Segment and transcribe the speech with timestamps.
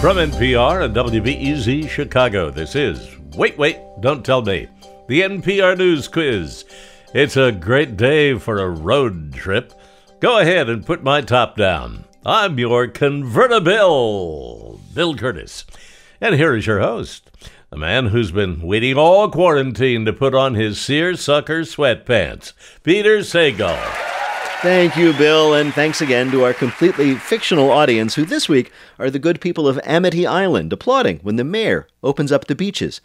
[0.00, 4.66] From NPR and WBEZ Chicago, this is Wait, Wait, Don't Tell Me,
[5.08, 6.64] the NPR News Quiz.
[7.12, 9.74] It's a great day for a road trip.
[10.18, 12.06] Go ahead and put my top down.
[12.24, 15.66] I'm your convertible, Bill Kurtis.
[16.18, 17.30] And here is your host,
[17.68, 24.19] the man who's been waiting all quarantine to put on his seersucker sweatpants, Peter Sagal.
[24.62, 29.08] Thank you, Bill, and thanks again to our completely fictional audience who this week are
[29.08, 33.00] the good people of Amity Island applauding when the mayor opens up the beaches.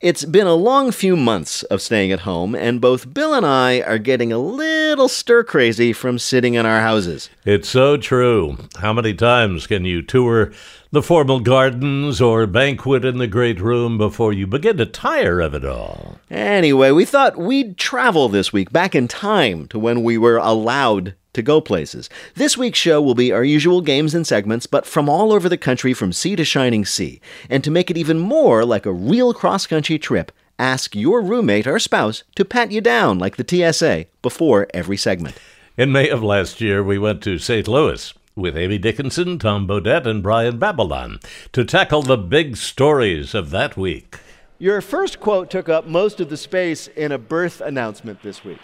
[0.00, 3.82] It's been a long few months of staying at home, and both Bill and I
[3.82, 7.30] are getting a little stir crazy from sitting in our houses.
[7.44, 8.58] It's so true.
[8.80, 10.52] How many times can you tour
[10.96, 15.52] the formal gardens or banquet in the great room before you begin to tire of
[15.52, 16.18] it all?
[16.30, 21.14] Anyway, we thought we'd travel this week back in time to when we were allowed
[21.34, 22.08] to go places.
[22.34, 25.58] This week's show will be our usual games and segments, but from all over the
[25.58, 27.20] country from sea to shining sea.
[27.50, 31.66] And to make it even more like a real cross country trip, ask your roommate
[31.66, 35.36] or spouse to pat you down like the TSA before every segment.
[35.76, 37.68] In May of last year, we went to St.
[37.68, 41.18] Louis with Amy Dickinson, Tom Bodett, and Brian Babylon
[41.52, 44.18] to tackle the big stories of that week.
[44.58, 48.58] Your first quote took up most of the space in a birth announcement this week.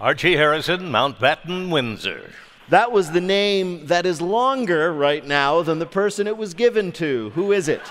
[0.00, 2.30] Archie Harrison, Mountbatten, Windsor.
[2.68, 6.92] That was the name that is longer right now than the person it was given
[6.92, 7.30] to.
[7.30, 7.82] Who is it?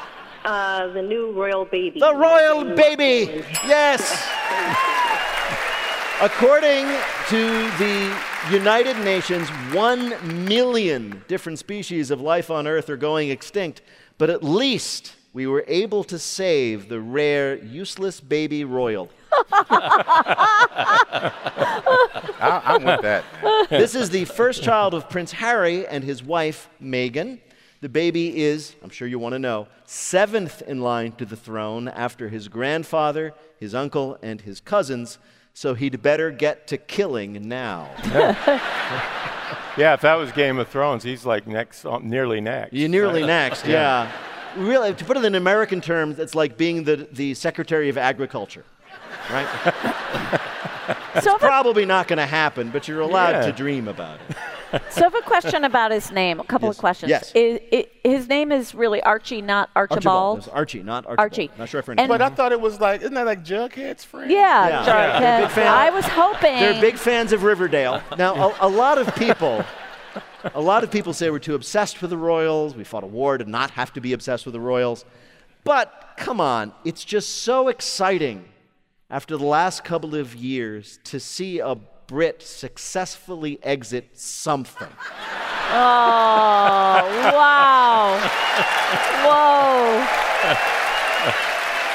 [0.45, 2.00] Uh, the new royal baby.
[2.00, 3.44] The royal baby!
[3.66, 4.30] Yes!
[6.20, 6.86] According
[7.28, 10.16] to the United Nations, one
[10.46, 13.84] million different species of life on Earth are going extinct,
[14.18, 19.12] but at least we were able to save the rare, useless baby royal.
[19.52, 21.32] I,
[22.42, 23.24] I'm with that.
[23.70, 27.40] This is the first child of Prince Harry and his wife, Meghan.
[27.81, 31.88] The baby is, I'm sure you want to know, seventh in line to the throne
[31.88, 35.20] after his grandfather, his uncle, and his cousins,
[35.57, 37.90] so he'd better get to killing now.
[39.78, 42.73] Yeah, if that was Game of Thrones, he's like next, uh, nearly next.
[42.73, 44.12] You're nearly next, yeah.
[44.56, 48.66] Really, to put it in American terms, it's like being the, the Secretary of Agriculture,
[49.30, 50.42] right?
[51.22, 53.46] So, I have Probably not going to happen, but you're allowed Yeah.
[53.48, 54.82] to dream about it.
[54.92, 56.40] so I have a question about his name.
[56.40, 56.76] A couple Yes.
[56.76, 57.10] of questions.
[57.10, 57.32] Yes.
[57.34, 60.40] Is, i his name is really Archie, not Archibald.
[60.40, 61.20] That's Archie, not Archibald.
[61.20, 61.52] Archie.
[61.58, 64.32] Not sure if And- But I thought it was like, isn't that like Jughead's friend?
[64.32, 64.86] Yeah, Yeah.
[64.86, 65.42] sorry, Yeah.
[65.42, 66.56] Big fan- I was hoping.
[66.59, 68.02] They're big fans of Riverdale.
[68.18, 69.66] Now, a, a lot of people,
[70.54, 72.76] a lot of people say we're too obsessed with the Royals.
[72.76, 75.04] We fought a war to not have to be obsessed with the Royals.
[75.64, 78.46] But come on, it's just so exciting
[79.09, 81.75] after the last couple of years to see a
[82.07, 84.88] Brit successfully exit something.
[85.69, 87.03] Oh,
[87.34, 88.17] wow.
[89.25, 90.07] Whoa.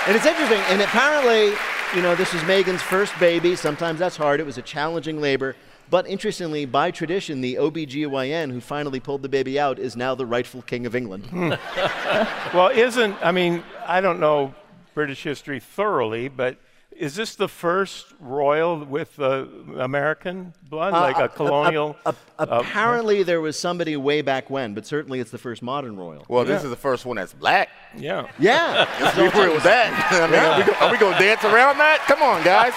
[0.06, 0.60] And it's interesting.
[0.68, 1.56] And apparently,
[1.96, 3.56] you know, this was Meghan's first baby.
[3.56, 4.40] Sometimes that's hard.
[4.40, 5.56] It was a challenging labor.
[5.88, 10.26] But interestingly, by tradition, the OBGYN who finally pulled the baby out is now the
[10.26, 11.26] rightful king of England.
[11.26, 11.52] Hmm.
[12.54, 14.54] Well, isn't, I mean, I don't know
[14.92, 16.58] British history thoroughly, but
[17.02, 19.44] is this the first royal with uh,
[19.78, 21.96] American blood, like Uh, a colonial?
[22.06, 25.96] uh, uh, apparently, there was somebody way back when, but certainly it's the first modern
[25.96, 26.24] royal.
[26.28, 27.68] Well, this is the first one that's black.
[27.96, 28.28] yeah.
[28.38, 28.86] Yeah.
[29.00, 29.90] Let's be real with that.
[30.12, 31.98] I mean, are we're we going to dance around that?
[32.06, 32.72] Come on, guys.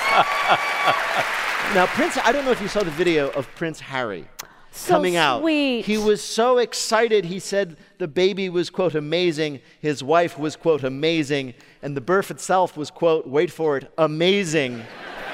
[1.76, 4.26] now, Prince, I don't know if you saw the video of Prince Harry.
[4.72, 5.40] So coming out.
[5.42, 5.86] sweet.
[5.86, 7.24] He was so excited.
[7.24, 9.62] He said the baby was, quote, amazing.
[9.80, 11.54] His wife was, quote, amazing.
[11.86, 14.84] And the birth itself was, quote, wait for it, amazing.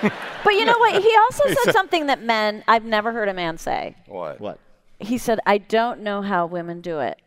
[0.43, 0.99] But you know what?
[1.03, 3.95] He also said something that men, I've never heard a man say.
[4.07, 4.41] What?
[4.41, 4.59] What?
[4.99, 7.21] He said, I don't know how women do it.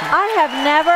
[0.00, 0.90] I have never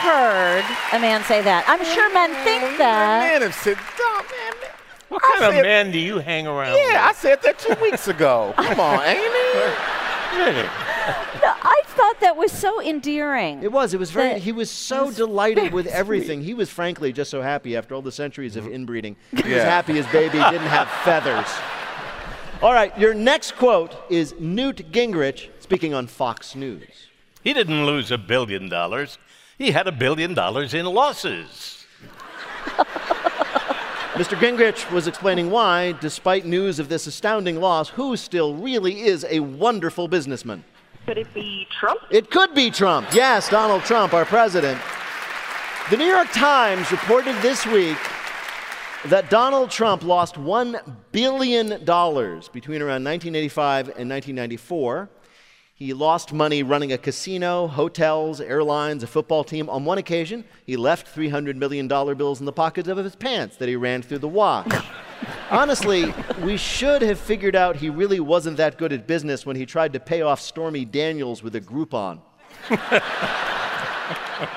[0.00, 0.64] heard
[0.96, 1.64] a man say that.
[1.66, 2.78] I'm sure men think mm-hmm.
[2.78, 3.32] that.
[3.32, 4.70] Man, have said, "Dog, man, man."
[5.08, 8.06] What I kind of man do you hang around Yeah, I said that two weeks
[8.08, 8.54] ago.
[8.58, 9.22] Come on, Amy.
[11.92, 13.62] Thought that was so endearing.
[13.62, 13.94] It was.
[13.94, 14.38] It was very.
[14.38, 16.42] He was so was delighted with everything.
[16.42, 18.74] He was frankly just so happy after all the centuries of mm-hmm.
[18.74, 19.16] inbreeding.
[19.30, 21.46] He was happy his baby didn't have feathers.
[22.62, 27.08] All right, your next quote is Newt Gingrich speaking on Fox News.
[27.42, 29.18] He didn't lose a billion dollars.
[29.58, 31.86] He had a billion dollars in losses.
[34.12, 34.38] Mr.
[34.38, 39.40] Gingrich was explaining why, despite news of this astounding loss, who still really is a
[39.40, 40.62] wonderful businessman.
[41.06, 42.00] Could it be Trump?
[42.10, 43.08] It could be Trump.
[43.12, 44.80] Yes, Donald Trump, our president.
[45.90, 47.98] The New York Times reported this week
[49.06, 55.10] that Donald Trump lost $1 billion between around 1985 and 1994.
[55.74, 59.68] He lost money running a casino, hotels, airlines, a football team.
[59.68, 63.68] On one occasion, he left $300 million bills in the pockets of his pants that
[63.68, 64.70] he ran through the wash.
[65.52, 69.66] Honestly, we should have figured out he really wasn't that good at business when he
[69.66, 72.20] tried to pay off Stormy Daniels with a Groupon.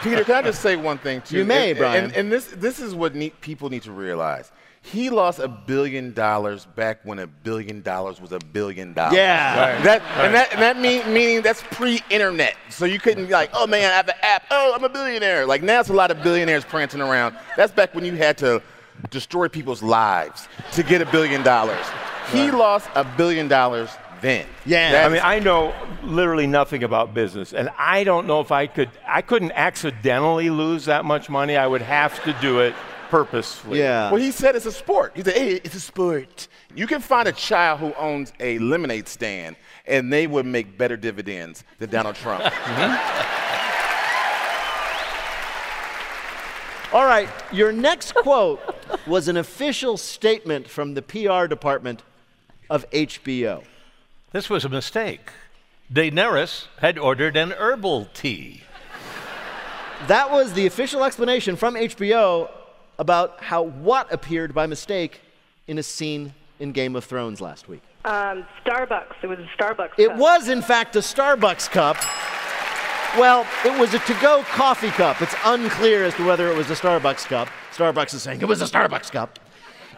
[0.01, 1.39] Peter, can I just say one thing too?
[1.39, 2.03] You may, and, Brian.
[2.05, 4.53] And, and this this is what need, people need to realize.
[4.81, 9.17] He lost a billion dollars back when a billion dollars was a billion dollars.
[9.17, 9.81] Yeah.
[9.81, 12.55] That and that and that mean, meaning that's pre-internet.
[12.69, 14.43] So you couldn't be like, oh man, I have an app.
[14.49, 15.45] Oh, I'm a billionaire.
[15.45, 17.35] Like now, it's a lot of billionaires prancing around.
[17.57, 18.61] That's back when you had to
[19.09, 21.85] destroy people's lives to get a billion dollars.
[22.31, 23.89] He lost a billion dollars
[24.21, 24.45] then.
[24.65, 24.91] Yeah.
[24.91, 28.67] That's- I mean, I know literally nothing about business, and I don't know if I
[28.67, 28.89] could.
[29.07, 31.55] I couldn't accidentally lose that much money.
[31.57, 32.73] I would have to do it
[33.09, 33.79] purposefully.
[33.79, 34.09] Yeah.
[34.11, 35.11] Well, he said it's a sport.
[35.15, 36.47] He said, hey, it's a sport.
[36.73, 39.55] You can find a child who owns a lemonade stand,
[39.85, 42.43] and they would make better dividends than Donald Trump.
[42.53, 43.44] Mm-hmm.
[46.95, 48.61] All right, your next quote
[49.05, 52.03] was an official statement from the PR department
[52.69, 53.65] of HBO.
[54.31, 55.31] This was a mistake.
[55.91, 58.63] Daenerys had ordered an herbal tea.
[60.07, 62.49] That was the official explanation from HBO
[62.97, 65.19] about how what appeared by mistake
[65.67, 67.81] in a scene in Game of Thrones last week.
[68.05, 69.15] Um, Starbucks.
[69.21, 69.95] It was a Starbucks.
[69.97, 70.17] It cup.
[70.17, 71.97] was, in fact, a Starbucks cup.
[73.17, 75.21] Well, it was a to go coffee cup.
[75.21, 77.47] It's unclear as to whether it was a Starbucks cup.
[77.71, 79.39] Starbucks is saying it was a Starbucks cup.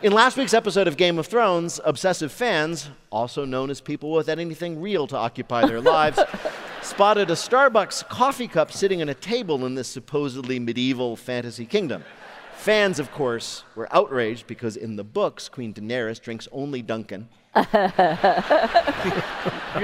[0.03, 4.37] In last week's episode of Game of Thrones, obsessive fans, also known as people without
[4.37, 6.19] anything real to occupy their lives,
[6.83, 12.03] spotted a Starbucks coffee cup sitting on a table in this supposedly medieval fantasy kingdom.
[12.55, 17.27] Fans, of course, were outraged because in the books, Queen Daenerys drinks only Dunkin'.
[17.55, 17.63] you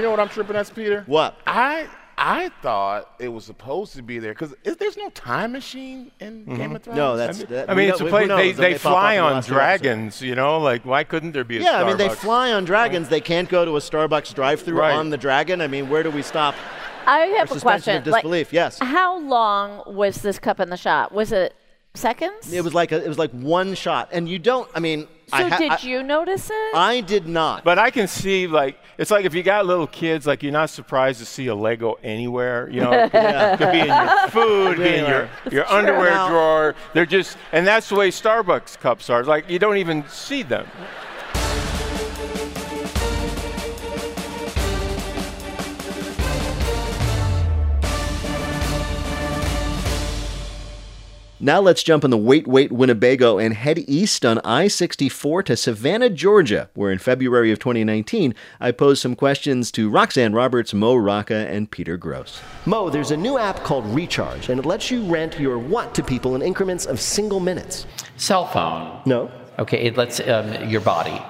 [0.02, 1.02] know what I'm tripping at, Peter?
[1.08, 1.36] What?
[1.48, 6.42] I I thought it was supposed to be there because there's no time machine in
[6.42, 6.56] mm-hmm.
[6.56, 6.96] Game of Thrones.
[6.96, 7.44] No, that's.
[7.44, 8.92] that- I we mean, know- it's a who place they, They they may pop up
[8.92, 10.58] fly on last few dragons, you know?
[10.58, 13.08] Like, why couldn't there be a Yeah, I mean, they fly on dragons.
[13.08, 14.94] They can't go to a Starbucks drive-through Right.
[14.94, 15.60] on the dragon.
[15.60, 16.54] I mean, where do we stop?
[17.06, 17.96] I have a question.
[17.96, 18.78] of disbelief, Like, yes.
[18.78, 21.12] How long was this cup in the shot?
[21.12, 21.54] Was it
[21.94, 22.52] seconds?
[22.52, 24.68] It was like a, it was like one shot, and you don't.
[24.74, 26.74] I mean, so I ha- did I- you notice it?
[26.76, 27.64] I did not.
[27.64, 30.70] But I can see, like, it's like if you got little kids, like, you're not
[30.70, 32.68] surprised to see a Lego anywhere.
[32.70, 36.10] You know, it could, it could be in your food, be in your, your underwear
[36.10, 36.74] Now- drawer.
[36.92, 39.24] They're just, and that's the way Starbucks cups are.
[39.24, 40.66] Like, you don't even see them.
[51.44, 55.58] Now let's jump on the Wait Wait Winnebago and head east on I 64 to
[55.58, 60.96] Savannah, Georgia, where in February of 2019 I posed some questions to Roxanne Roberts, Mo
[60.96, 62.40] Rocca, and Peter Grosz.
[62.64, 66.02] Mo, there's a new app called Recharge, and it lets you rent your what to
[66.02, 67.84] people in increments of single minutes.
[68.16, 69.02] Cell phone.
[69.04, 69.30] No?
[69.58, 71.20] Okay, it lets um, your body.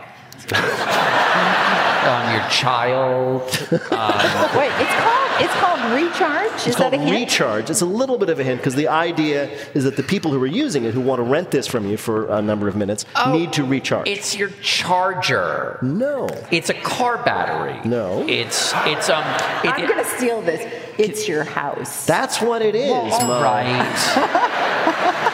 [2.06, 3.43] um, your child.
[3.71, 6.53] Wait, it's called it's called Recharge.
[6.61, 7.11] Is It's that a hint?
[7.11, 7.69] Recharge.
[7.71, 10.41] It's a little bit of a hint because the idea is that the people who
[10.43, 13.05] are using it, who want to rent this from you for a number of minutes,
[13.29, 14.06] need to recharge.
[14.09, 15.79] It's your charger.
[15.83, 16.29] no.
[16.53, 17.81] It's a car battery.
[17.89, 18.25] No.
[18.29, 19.25] It's it's um.
[19.65, 20.73] It, I'm gonna steal this.
[20.99, 22.06] It's your house.
[22.06, 23.43] That's what it is, Mo.
[23.43, 25.31] right.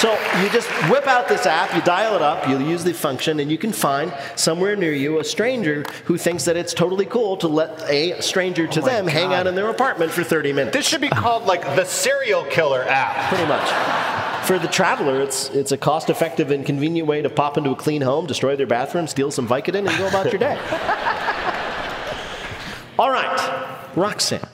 [0.00, 0.10] So
[0.42, 3.50] you just whip out this app, you dial it up, you use the function, and
[3.50, 7.48] you can find somewhere near you a stranger who thinks that it's totally cool to
[7.48, 10.74] let a stranger to oh them hang out in their apartment for 30 minutes.
[10.74, 13.28] This should be called like the serial killer app.
[13.28, 14.46] Pretty much.
[14.46, 18.00] For the traveler, it's it's a cost-effective and convenient way to pop into a clean
[18.00, 20.58] home, destroy their bathroom, steal some Vicodin, and go about your day.
[22.98, 24.48] All right, Roxanne.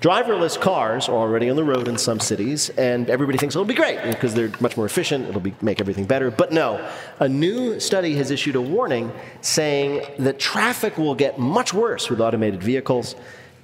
[0.00, 3.74] Driverless cars are already on the road in some cities, and everybody thinks it'll be
[3.74, 5.28] great because they're much more efficient.
[5.28, 6.30] It'll be, make everything better.
[6.30, 6.88] But no,
[7.20, 12.20] a new study has issued a warning saying that traffic will get much worse with
[12.20, 13.14] automated vehicles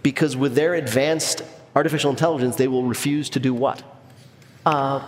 [0.02, 1.42] because with their advanced
[1.76, 3.82] artificial intelligence, they will refuse to do what?
[4.66, 5.02] Uh,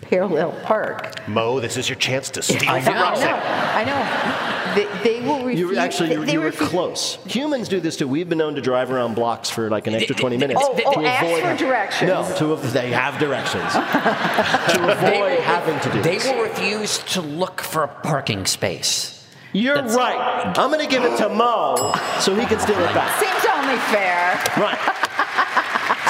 [0.00, 1.26] parallel park.
[1.28, 3.04] Mo, this is your chance to steal I from know.
[3.04, 3.34] I know.
[3.74, 4.63] I know.
[4.74, 5.58] They, they will refuse.
[5.60, 7.16] You were actually you, they you were close.
[7.26, 8.08] Humans do this too.
[8.08, 10.60] We've been known to drive around blocks for like an extra 20 minutes.
[10.62, 12.08] Oh, oh, to ask avoid for directions.
[12.08, 13.72] No, to they have directions.
[13.72, 16.26] to avoid having to do They this.
[16.26, 19.24] will refuse to look for a parking space.
[19.52, 20.52] You're That's- right.
[20.58, 23.20] I'm going to give it to Mo so he can steal it back.
[23.22, 24.34] Seems only fair.
[24.56, 24.78] Right.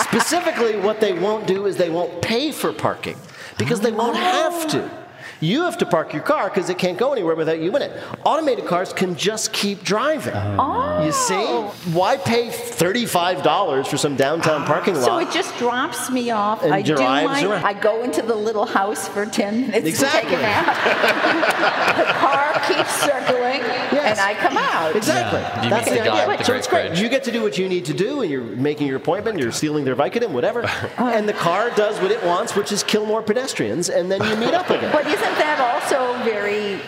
[0.05, 3.17] Specifically, what they won't do is they won't pay for parking
[3.59, 5.04] because they won't have to.
[5.41, 7.93] You have to park your car because it can't go anywhere without you in it.
[8.25, 10.35] Automated cars can just keep driving.
[10.35, 11.05] Oh.
[11.05, 11.45] You see?
[11.93, 14.67] Why pay $35 for some downtown ah.
[14.67, 15.05] parking lot?
[15.05, 16.63] So it just drops me off.
[16.63, 17.65] And I do drives my, around.
[17.65, 20.31] I go into the little house for 10 minutes Exactly.
[20.31, 21.97] to take a nap.
[21.97, 24.97] the car keeps circling, and I come out.
[24.97, 25.41] Exactly.
[25.65, 26.29] You That's the the idea.
[26.29, 26.87] with the so great it's great.
[26.89, 27.01] fridge.
[27.01, 29.53] You get to do what you need to do, and you're making your appointment, you're
[29.53, 30.65] stealing their Vicodin, whatever.
[30.97, 31.11] Uh.
[31.13, 34.37] and the car does what it wants, which is kill more pedestrians, and then you
[34.37, 34.93] meet up again.
[34.93, 36.81] But isn't that also very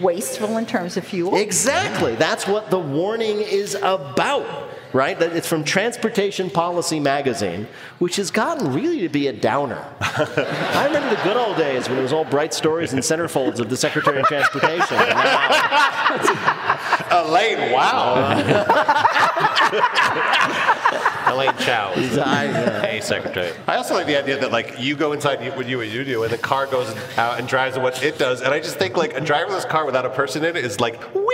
[0.00, 1.36] wasteful in terms of fuel?
[1.36, 2.14] Exactly.
[2.14, 4.70] That's what the warning is about.
[4.92, 5.20] Right?
[5.22, 7.66] It's from Transportation Policy Magazine,
[7.98, 9.82] which has gotten really to be a downer.
[10.00, 13.70] I remember the good old days when it was all bright stories and centerfolds of
[13.70, 14.98] the Secretary of Transportation.
[14.98, 16.71] Now,
[17.12, 18.14] Uh, Elaine, wow.
[21.32, 21.92] Elaine Chao.
[21.92, 23.52] Hey, Secretary.
[23.68, 26.04] I also like the idea that like you go inside you- what you what you
[26.04, 28.96] do, and the car goes out and drives what it does, and I just think
[28.96, 31.22] like a driverless car without a person in it is like wee.
[31.22, 31.28] it's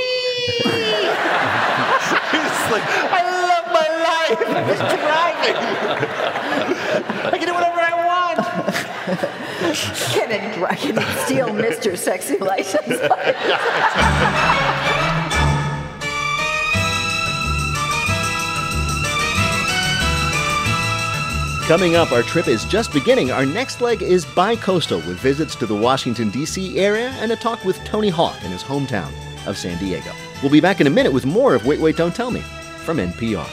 [2.73, 4.41] like I love my life.
[4.71, 5.57] It's driving.
[7.25, 8.39] I can do whatever I want.
[10.13, 10.43] Can it,
[10.79, 11.97] can it steal Mr.
[11.97, 13.01] Sexy License?
[21.69, 23.31] Coming up, our trip is just beginning.
[23.31, 26.79] Our next leg is bi-coastal with visits to the Washington, D.C.
[26.79, 29.13] area and a talk with Tony Hawk in his hometown
[29.47, 30.11] of San Diego.
[30.41, 32.41] We'll be back in a minute with more of Wait, Wait, Don't Tell Me
[32.87, 33.47] from NPR.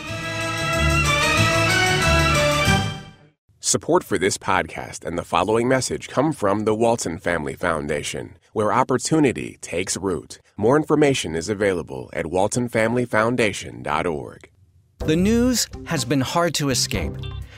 [3.59, 8.71] Support for this podcast and the following message come from the Walton Family Foundation, where
[8.71, 10.39] opportunity takes root.
[10.55, 14.49] More information is available at waltonfamilyfoundation.org.
[14.99, 17.11] The news has been hard to escape.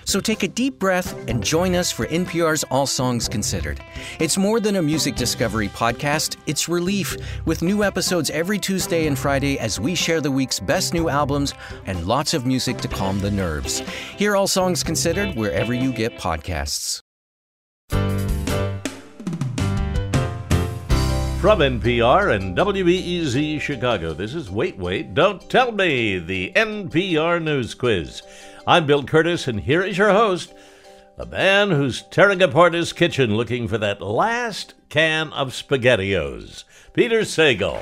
[0.07, 3.81] So take a deep breath and join us for NPR's All Songs Considered.
[4.21, 9.19] It's more than a music discovery podcast, it's relief, with new episodes every Tuesday and
[9.19, 11.53] Friday as we share the week's best new albums
[11.87, 13.79] and lots of music to calm the nerves.
[14.15, 17.01] Hear All Songs Considered wherever you get podcasts.
[21.41, 27.75] From NPR and WBEZ Chicago, this is Wait, Wait, Don't Tell Me, the NPR News
[27.75, 28.21] Quiz.
[28.69, 30.53] I'm Bill Kurtis, and here is your host,
[31.17, 37.21] a man who's tearing apart his kitchen looking for that last can of SpaghettiOs, Peter
[37.21, 37.81] Sagal.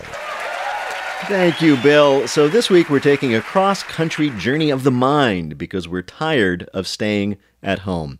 [1.27, 2.27] Thank you, Bill.
[2.27, 6.87] So this week we're taking a cross-country journey of the mind because we're tired of
[6.87, 8.19] staying at home.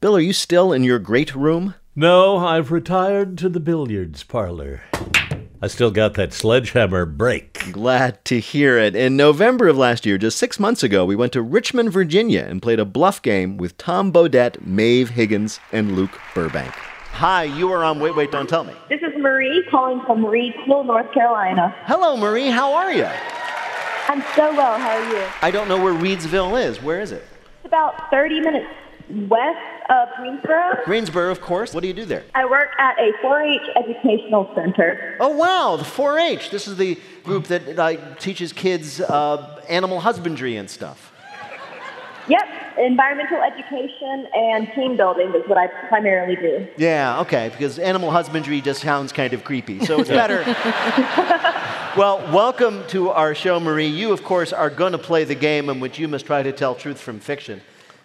[0.00, 1.74] Bill, are you still in your great room?
[1.96, 4.82] No, I've retired to the billiards parlor.
[5.64, 7.72] I still got that sledgehammer break.
[7.72, 8.94] Glad to hear it.
[8.94, 12.60] In November of last year, just six months ago, we went to Richmond, Virginia and
[12.60, 16.70] played a bluff game with Tom Bodett, Maeve Higgins, and Luke Burbank.
[17.12, 18.74] Hi, you are on Wait, Wait, Don't Tell Me.
[18.90, 21.74] This is Marie calling from Reidsville, North Carolina.
[21.86, 22.50] Hello, Marie.
[22.50, 23.08] How are you?
[24.08, 24.78] I'm so well.
[24.78, 25.26] How are you?
[25.40, 26.82] I don't know where Reidsville is.
[26.82, 27.24] Where is it?
[27.60, 28.68] It's about 30 minutes
[29.08, 29.73] west
[30.16, 30.84] Greensboro.
[30.84, 31.74] Greensboro, of course.
[31.74, 32.24] What do you do there?
[32.34, 35.16] I work at a 4-H educational center.
[35.20, 36.50] Oh, wow, the 4 H.
[36.50, 41.12] This is the group that like, teaches kids uh, animal husbandry and stuff.
[42.26, 46.66] Yep, environmental education and team building is what I primarily do.
[46.78, 49.84] Yeah, okay, because animal husbandry just sounds kind of creepy.
[49.84, 50.38] So it's better.
[51.98, 53.88] well, welcome to our show, Marie.
[53.88, 56.52] You, of course, are going to play the game in which you must try to
[56.52, 57.60] tell truth from fiction.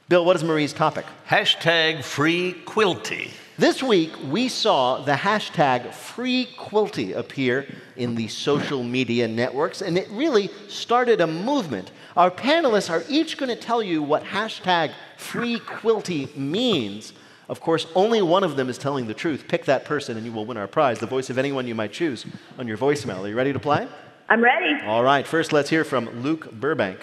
[0.09, 1.05] Bill, what is Marie's topic?
[1.27, 3.29] Hashtag free quilty.
[3.59, 10.09] This week, we saw the hashtag FreeQuilty appear in the social media networks, and it
[10.09, 11.91] really started a movement.
[12.17, 17.13] Our panelists are each going to tell you what hashtag FreeQuilty means.
[17.47, 19.45] Of course, only one of them is telling the truth.
[19.47, 21.93] Pick that person, and you will win our prize, the voice of anyone you might
[21.93, 22.25] choose
[22.57, 23.19] on your voicemail.
[23.19, 23.87] Are you ready to play?
[24.27, 24.73] I'm ready.
[24.87, 26.99] All right, first let's hear from Luke Burbank.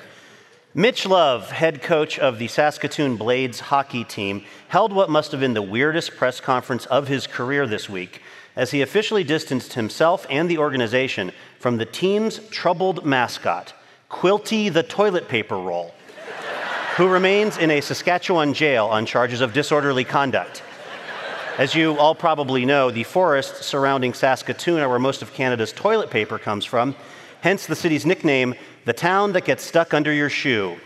[0.78, 5.54] Mitch Love, head coach of the Saskatoon Blades hockey team, held what must have been
[5.54, 8.20] the weirdest press conference of his career this week
[8.56, 13.72] as he officially distanced himself and the organization from the team's troubled mascot,
[14.10, 15.94] Quilty the toilet paper roll,
[16.98, 20.62] who remains in a Saskatchewan jail on charges of disorderly conduct.
[21.56, 26.10] As you all probably know, the forests surrounding Saskatoon are where most of Canada's toilet
[26.10, 26.94] paper comes from,
[27.40, 28.54] hence the city's nickname,
[28.86, 30.76] the town that gets stuck under your shoe.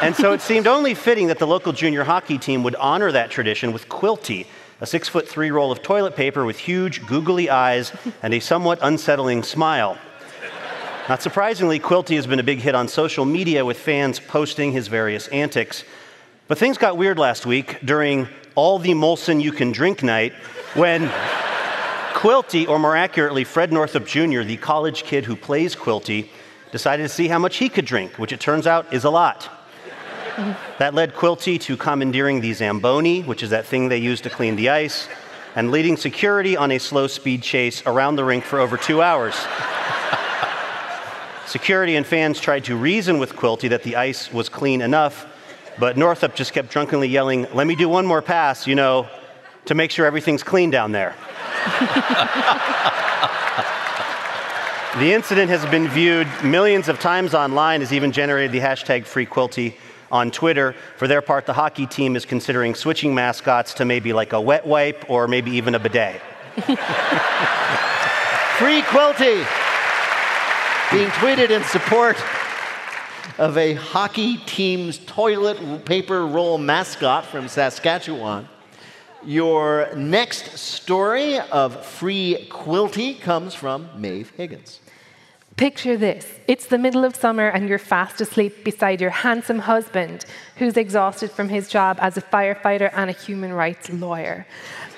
[0.00, 3.30] And so it seemed only fitting that the local junior hockey team would honor that
[3.30, 4.46] tradition with Quilty,
[4.80, 8.78] a six foot three roll of toilet paper with huge, googly eyes and a somewhat
[8.80, 9.98] unsettling smile.
[11.08, 14.86] Not surprisingly, Quilty has been a big hit on social media with fans posting his
[14.86, 15.84] various antics.
[16.46, 20.32] But things got weird last week during All the Molson You Can Drink night
[20.74, 21.08] when
[22.12, 26.28] Quilty, or more accurately, Fred Northup Jr., the college kid who plays Quilty,
[26.74, 29.48] decided to see how much he could drink, which it turns out is a lot.
[30.80, 34.56] that led Quilty to commandeering the Zamboni, which is that thing they use to clean
[34.56, 35.08] the ice,
[35.54, 39.36] and leading security on a slow speed chase around the rink for over two hours.
[41.46, 45.28] security and fans tried to reason with Quilty that the ice was clean enough,
[45.78, 49.06] but Northup just kept drunkenly yelling, Let me do one more pass, you know,
[49.66, 51.14] to make sure everything's clean down there.
[54.98, 59.74] the incident has been viewed millions of times online, has even generated the hashtag FreeQuilty
[60.12, 60.76] on Twitter.
[60.98, 64.64] For their part, the hockey team is considering switching mascots to maybe like a wet
[64.64, 66.20] wipe or maybe even a bidet.
[68.56, 69.44] Free Quilty
[70.92, 72.16] being tweeted in support
[73.38, 78.48] of a hockey team's toilet paper roll mascot from Saskatchewan.
[79.24, 84.78] Your next story of Free Quilty comes from Maeve Higgins.
[85.56, 90.24] Picture this it's the middle of summer, and you're fast asleep beside your handsome husband,
[90.56, 94.48] who's exhausted from his job as a firefighter and a human rights lawyer,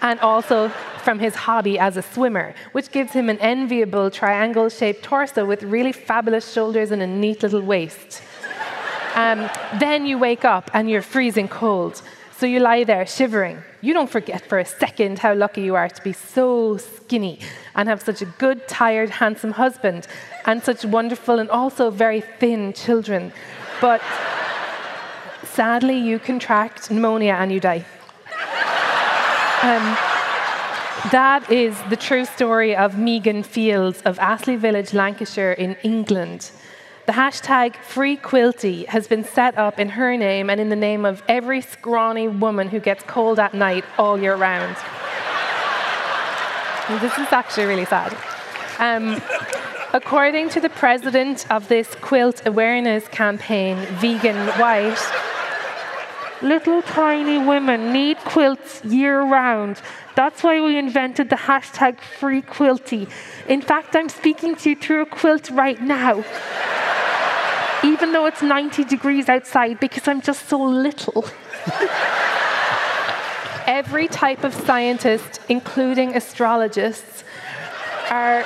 [0.00, 0.70] and also
[1.04, 5.62] from his hobby as a swimmer, which gives him an enviable triangle shaped torso with
[5.62, 8.22] really fabulous shoulders and a neat little waist.
[9.14, 12.00] Um, then you wake up and you're freezing cold.
[12.38, 13.62] So you lie there shivering.
[13.81, 17.40] You don't forget for a second how lucky you are to be so skinny
[17.75, 20.07] and have such a good, tired, handsome husband
[20.45, 23.33] and such wonderful and also very thin children.
[23.81, 24.02] But
[25.45, 27.87] sadly, you contract pneumonia and you die.
[29.62, 29.97] Um,
[31.11, 36.50] that is the true story of Megan Fields of Astley Village, Lancashire, in England.
[37.06, 41.04] The hashtag Free Quilty has been set up in her name and in the name
[41.04, 44.76] of every scrawny woman who gets cold at night all year round.
[47.00, 48.16] This is actually really sad.
[48.78, 49.20] Um,
[49.92, 54.98] according to the president of this quilt awareness campaign, Vegan White,
[56.42, 59.80] little tiny women need quilts year round.
[60.14, 63.08] That's why we invented the hashtag free quilty.
[63.49, 66.25] In fact, I'm speaking to you through a quilt right now
[67.84, 71.25] even though it's 90 degrees outside, because I'm just so little.
[73.67, 77.25] Every type of scientist, including astrologists,
[78.10, 78.45] are,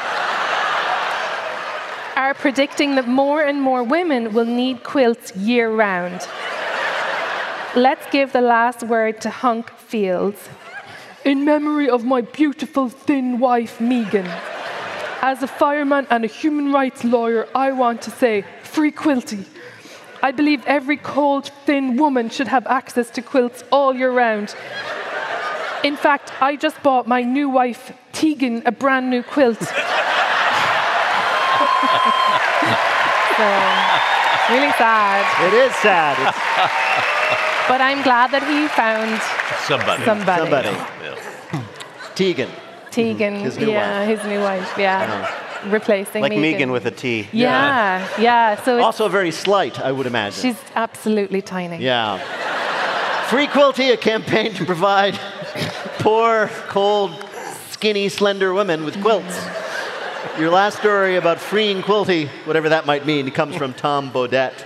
[2.17, 6.27] are predicting that more and more women will need quilts year round.
[7.77, 10.49] Let's give the last word to Hunk Fields.
[11.25, 14.27] In memory of my beautiful thin wife, Megan.
[15.23, 19.45] As a fireman and a human rights lawyer, I want to say free quilty.
[20.23, 24.55] I believe every cold, thin woman should have access to quilts all year round.
[25.83, 29.59] In fact, I just bought my new wife, Tegan, a brand new quilt.
[29.61, 29.67] so,
[34.53, 35.25] really sad.
[35.47, 36.17] It is sad.
[36.21, 36.37] It's
[37.71, 39.23] but I'm glad that he found
[39.65, 40.05] somebody.
[40.05, 40.43] Somebody.
[40.43, 40.75] somebody.
[41.03, 41.65] Yeah.
[42.15, 42.51] Tegan.
[42.91, 44.19] Tegan, His new yeah, wife.
[44.19, 45.50] his new wife, yeah.
[45.67, 46.43] Replacing Like Megan.
[46.43, 47.29] Megan with a T.
[47.33, 48.63] Yeah, yeah.
[48.63, 50.41] So it's, Also very slight, I would imagine.
[50.41, 51.79] she's absolutely tiny.
[51.79, 52.19] Yeah.
[53.29, 55.15] Free Quilty, a campaign to provide
[56.01, 57.13] poor, cold,
[57.71, 59.47] skinny, slender women with quilts.
[60.39, 64.65] Your last story about freeing Quilty, whatever that might mean, comes from Tom Bodett.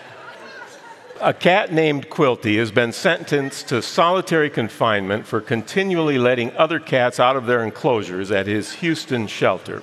[1.20, 7.20] A cat named Quilty has been sentenced to solitary confinement for continually letting other cats
[7.20, 9.82] out of their enclosures at his Houston shelter.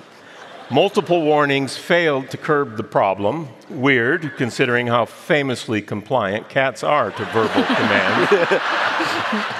[0.72, 3.46] Multiple warnings failed to curb the problem.
[3.68, 8.28] Weird, considering how famously compliant cats are to verbal command.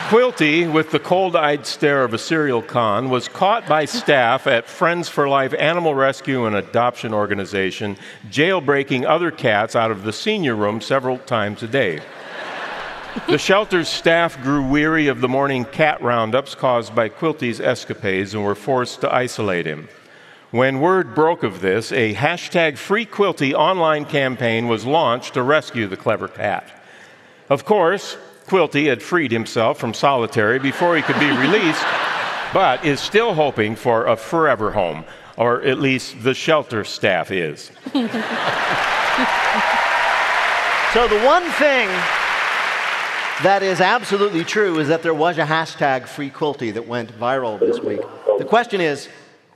[0.08, 4.66] Quilty, with the cold eyed stare of a serial con, was caught by staff at
[4.66, 7.98] Friends for Life Animal Rescue and Adoption Organization,
[8.30, 12.00] jailbreaking other cats out of the senior room several times a day.
[13.28, 18.42] The shelter's staff grew weary of the morning cat roundups caused by Quilty's escapades and
[18.42, 19.90] were forced to isolate him.
[20.52, 25.86] When word broke of this, a hashtag Free Quilty online campaign was launched to rescue
[25.86, 26.70] the clever cat.
[27.48, 31.82] Of course, Quilty had freed himself from solitary before he could be released,
[32.52, 35.06] but is still hoping for a forever home,
[35.38, 37.72] or at least the shelter staff is.
[40.92, 41.88] So the one thing
[43.42, 47.58] that is absolutely true is that there was a hashtag free quilty that went viral
[47.58, 48.02] this week.
[48.36, 49.08] The question is,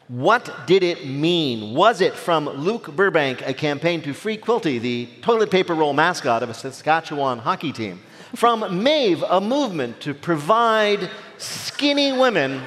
[0.09, 1.75] what did it mean?
[1.75, 6.45] Was it from Luke Burbank, a campaign to free quilty, the toilet paper roll mascot
[6.45, 8.01] of a Saskatchewan hockey team?
[8.37, 12.62] From Maeve, a movement to provide skinny women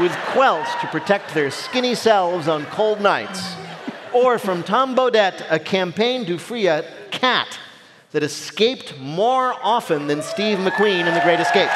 [0.00, 3.54] with quelts to protect their skinny selves on cold nights.
[4.14, 7.58] Or from Tom Bodett, a campaign to free a cat
[8.12, 11.70] that escaped more often than Steve McQueen in The Great Escape.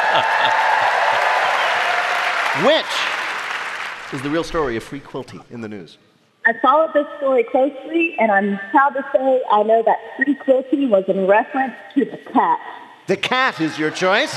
[2.64, 3.15] Which
[4.16, 5.98] is the real story of Free Quilty in the news?
[6.46, 10.88] I followed this story closely, and I'm proud to say I know that Free Quilty
[10.88, 12.58] was in reference to the cat.
[13.08, 14.34] The cat is your choice.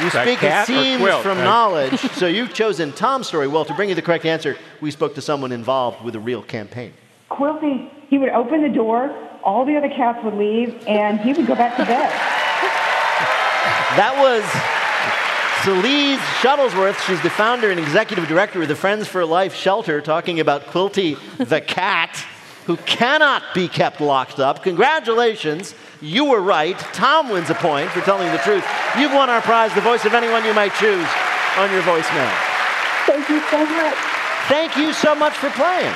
[0.00, 3.48] You Is speak cat it seems from Uh, knowledge, so you've chosen Tom's story.
[3.48, 6.42] Well, to bring you the correct answer, we spoke to someone involved with a real
[6.42, 6.92] campaign.
[7.30, 9.10] Quilty, he would open the door,
[9.42, 12.10] all the other cats would leave, and he would go back to bed.
[13.96, 14.81] That was
[15.62, 16.98] Celise Shuttlesworth.
[17.06, 21.16] She's the founder and executive director of the Friends for Life shelter, talking about Quilty
[21.38, 22.16] the cat,
[22.66, 24.64] who cannot be kept locked up.
[24.64, 25.76] Congratulations.
[26.00, 26.76] You were right.
[26.76, 28.66] Tom wins a point for telling the truth.
[28.98, 31.06] You've won our prize, the voice of anyone you might choose,
[31.56, 32.32] on your voicemail.
[33.06, 33.94] Thank you so much.
[34.48, 35.94] Thank you so much for playing.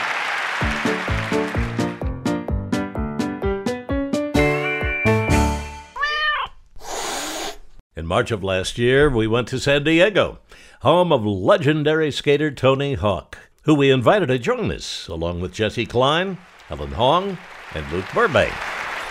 [7.97, 10.39] In March of last year, we went to San Diego,
[10.83, 15.89] home of legendary skater Tony Hawk, who we invited to join us, along with Jessi
[15.89, 16.37] Klein,
[16.69, 17.39] Helen Hong,
[17.73, 18.53] and Luke Burbank.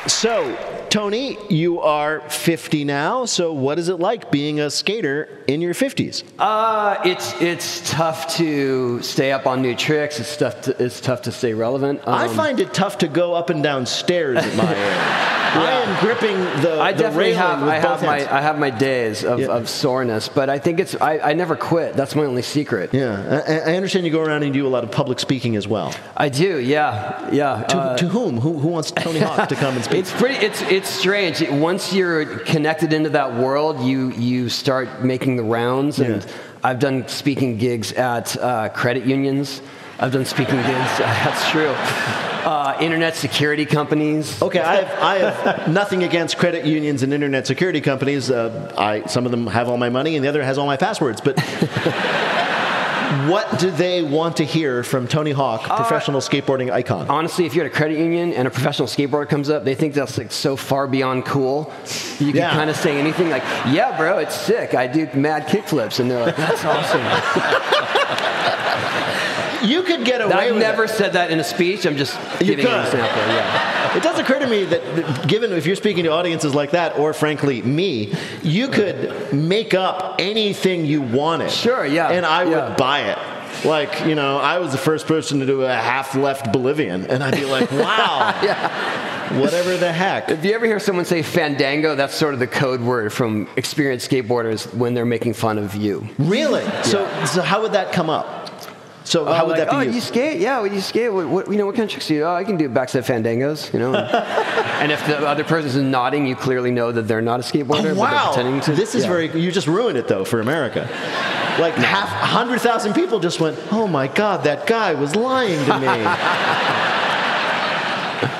[0.05, 0.55] So,
[0.91, 3.25] Tony, you are 50 now.
[3.25, 6.23] So, what is it like being a skater in your 50s?
[6.37, 10.19] Uh, it's it's tough to stay up on new tricks.
[10.19, 12.01] It's tough to, it's tough to stay relevant.
[12.05, 14.75] I Um, find it tough to go up and down stairs at my
[15.41, 15.44] age.
[15.55, 18.29] I am gripping the, I the definitely railing have with I have my hands.
[18.29, 21.95] I have my days of, of soreness, but I think it's I, I never quit.
[21.95, 22.93] That's my only secret.
[22.93, 25.67] Yeah, I, I understand you go around and do a lot of public speaking as
[25.67, 25.93] well.
[26.15, 26.59] I do.
[26.59, 27.63] Yeah, yeah.
[27.63, 28.39] To, uh, to whom?
[28.39, 28.59] who?
[28.59, 29.99] Who wants Tony Hawk to come and speak?
[29.99, 30.35] It's pretty.
[30.45, 31.41] It's it's strange.
[31.49, 36.25] Once you're connected into that world, you you start making the rounds, and
[36.63, 39.61] I've done speaking gigs at uh, credit unions.
[39.97, 40.67] I've done speaking gigs.
[40.99, 41.69] That's true.
[41.69, 44.41] Uh, internet security companies.
[44.41, 48.29] Okay, I have, I have nothing against credit unions and internet security companies.
[48.29, 50.77] Uh, I, some of them have all my money, and the other has all my
[50.77, 51.21] passwords.
[51.21, 51.39] But
[53.29, 57.09] what do they want to hear from Tony Hawk, professional skateboarding icon?
[57.09, 59.93] Honestly, if you're at a credit union and a professional skateboarder comes up, they think
[59.95, 61.71] that's like so far beyond cool.
[62.19, 62.51] You can Yeah.
[62.51, 64.75] kind of say anything like, "Yeah, bro, it's sick.
[64.75, 67.01] I do mad kickflips," and they're like, "That's awesome."
[69.65, 70.89] You could get away I've never it.
[70.89, 71.85] said that in a speech.
[71.85, 73.21] I'm just You giving an example.
[73.33, 73.97] Yeah.
[73.97, 76.97] It does occur to me that, that given if you're speaking to audiences like that,
[76.97, 81.51] or frankly me, you could make up anything you wanted.
[81.51, 82.09] Sure, yeah.
[82.09, 82.69] And I yeah.
[82.69, 83.17] would buy it.
[83.63, 87.23] Like, you know, I was the first person to do a half left Bolivian, and
[87.23, 89.39] I'd be like, wow, yeah.
[89.39, 90.29] whatever the heck.
[90.29, 94.11] If you ever hear someone say fandango, that's sort of the code word from experienced
[94.11, 96.07] skateboarders when they're making fun of you.
[96.19, 96.65] Really?
[96.83, 98.44] So, so how would that come up?
[99.05, 99.95] So uh, how Oh, would like, that be oh, used?
[99.95, 100.39] you skate?
[100.41, 101.13] Yeah, well, you skate.
[101.13, 102.23] What, what, you know, what kind of tricks do you?
[102.23, 103.71] Oh, I can do backside fandangos.
[103.71, 103.93] You know.
[103.95, 107.69] and if the other person is nodding, you clearly know that they're not a skateboarder.
[107.69, 108.73] Oh, but they're wow, pretending to.
[108.73, 109.09] this is Yeah.
[109.09, 109.39] very.
[109.39, 110.81] You just ruined it though for America.
[111.59, 115.79] Like half, hundred thousand people just went, "Oh my God, that guy was lying to
[115.79, 115.87] me."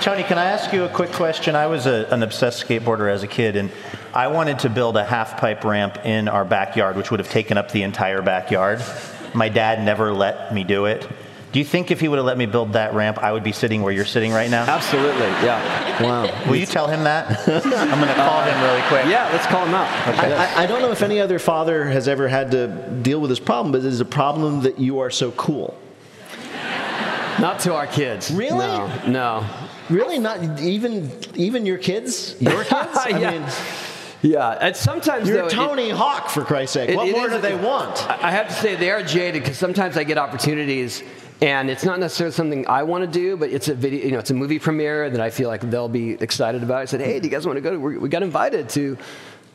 [0.01, 1.55] Tony, can I ask you a quick question?
[1.55, 3.71] I was a, an obsessed skateboarder as a kid, and
[4.13, 7.57] I wanted to build a half pipe ramp in our backyard, which would have taken
[7.57, 8.81] up the entire backyard.
[9.35, 11.07] My dad never let me do it.
[11.51, 13.53] Do you think if he would have let me build that ramp, I would be
[13.53, 14.63] sitting where you're sitting right now?
[14.63, 16.03] Absolutely, yeah.
[16.03, 16.49] Wow.
[16.49, 17.29] Will you tell him that?
[17.47, 19.05] I'm going to call him really quick.
[19.05, 19.87] Yeah, let's call him out.
[20.19, 22.67] I, I, I don't know if any other father has ever had to
[23.01, 25.77] deal with this problem, but it is a problem that you are so cool.
[27.39, 28.31] Not to our kids.
[28.31, 28.57] Really?
[28.57, 29.07] No.
[29.07, 29.45] no.
[29.89, 30.19] Really?
[30.19, 32.35] Not even even your kids?
[32.41, 32.97] Your kids?
[32.97, 33.31] I yeah.
[33.31, 33.43] mean,
[34.25, 34.57] yeah.
[34.61, 36.89] And sometimes you're though, it- Tony Hawk for Christ's sake.
[36.89, 38.09] It- what it more is- do they want?
[38.09, 41.03] I have to say they are jaded because sometimes I get opportunities
[41.41, 44.19] and it's not necessarily something I want to do, but it's a video, you know,
[44.19, 46.77] it's a movie premiere that I feel like they'll be excited about.
[46.77, 47.71] I said, hey, do you guys want to go?
[47.71, 48.97] to We we got invited to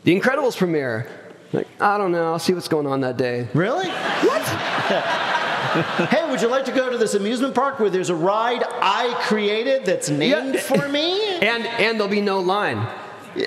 [0.05, 1.07] the Incredibles premiere.
[1.53, 2.33] Like, I don't know.
[2.33, 3.49] I'll see what's going on that day.
[3.55, 3.89] Really?
[3.89, 4.43] What?
[6.11, 9.15] hey, would you like to go to this amusement park where there's a ride I
[9.23, 11.21] created that's named for me?
[11.41, 12.87] And and there'll be no line.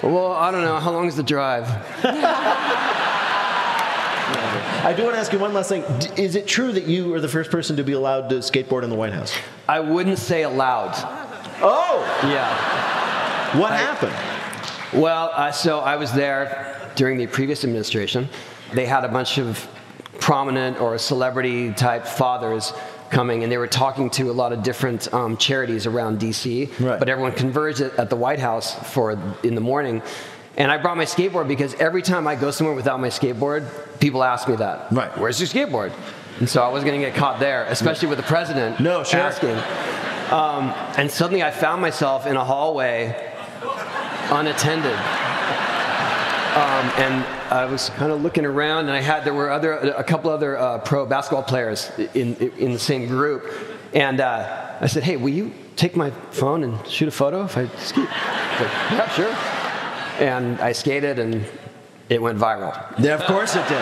[0.02, 0.80] Well, I don't know.
[0.80, 1.68] How long is the drive?
[4.86, 5.84] I do want to ask you one last thing.
[6.18, 8.90] Is it true that you are the first person to be allowed to skateboard in
[8.90, 9.34] the White House?
[9.68, 10.94] I wouldn't say allowed.
[11.62, 12.04] Oh!
[12.24, 13.60] Yeah.
[13.60, 14.14] What happened?
[15.02, 18.28] Well, uh, so I was there during the previous administration.
[18.74, 19.68] They had a bunch of
[20.20, 22.74] prominent or celebrity type fathers
[23.14, 26.68] coming, and they were talking to a lot of different um, charities around DC.
[26.80, 27.00] Right.
[27.00, 29.12] But everyone converged at, the White House for
[29.44, 30.02] in the morning.
[30.58, 33.66] And I brought my skateboard because every time I go somewhere without my skateboard,
[34.00, 34.92] people ask me that.
[34.92, 35.18] Right.
[35.18, 35.94] Where's your skateboard?
[36.40, 39.20] And so I was going to get caught there, especially with the president No, sure.
[39.20, 39.56] asking.
[40.32, 43.32] Um, and suddenly I found myself in a hallway
[44.30, 44.98] unattended.
[46.54, 50.04] Um, and I was kind of looking around, and I had there were other a
[50.04, 53.52] couple other uh, pro basketball players in in the same group,
[53.94, 57.58] and uh, I said, "Hey, will you take my phone and shoot a photo if
[57.58, 58.10] I ski?" Like,
[58.92, 59.36] yeah, sure.
[60.24, 61.44] And I skated, and
[62.10, 62.74] it went viral.
[63.00, 63.82] Yeah, of course it did.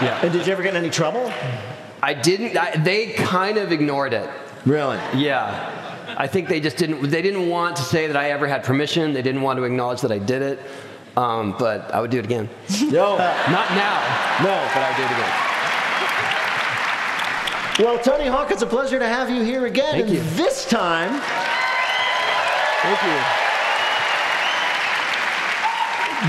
[0.00, 0.20] Yeah.
[0.22, 1.30] And did you ever get in any trouble?
[2.02, 2.56] I didn't.
[2.56, 4.30] I, they kind of ignored it.
[4.64, 4.98] Really?
[5.14, 5.74] Yeah.
[6.16, 7.10] I think they just didn't.
[7.10, 9.12] They didn't want to say that I ever had permission.
[9.12, 10.60] They didn't want to acknowledge that I did it.
[11.18, 12.48] Um, but I would do it again.
[12.88, 13.18] No.
[13.18, 14.00] Not now.
[14.42, 14.54] No.
[14.72, 15.32] But I would do it again.
[17.80, 19.92] Well, Tony Hawk, it's a pleasure to have you here again.
[19.92, 20.20] Thank and you.
[20.34, 21.20] This time,
[22.82, 23.18] Thank you.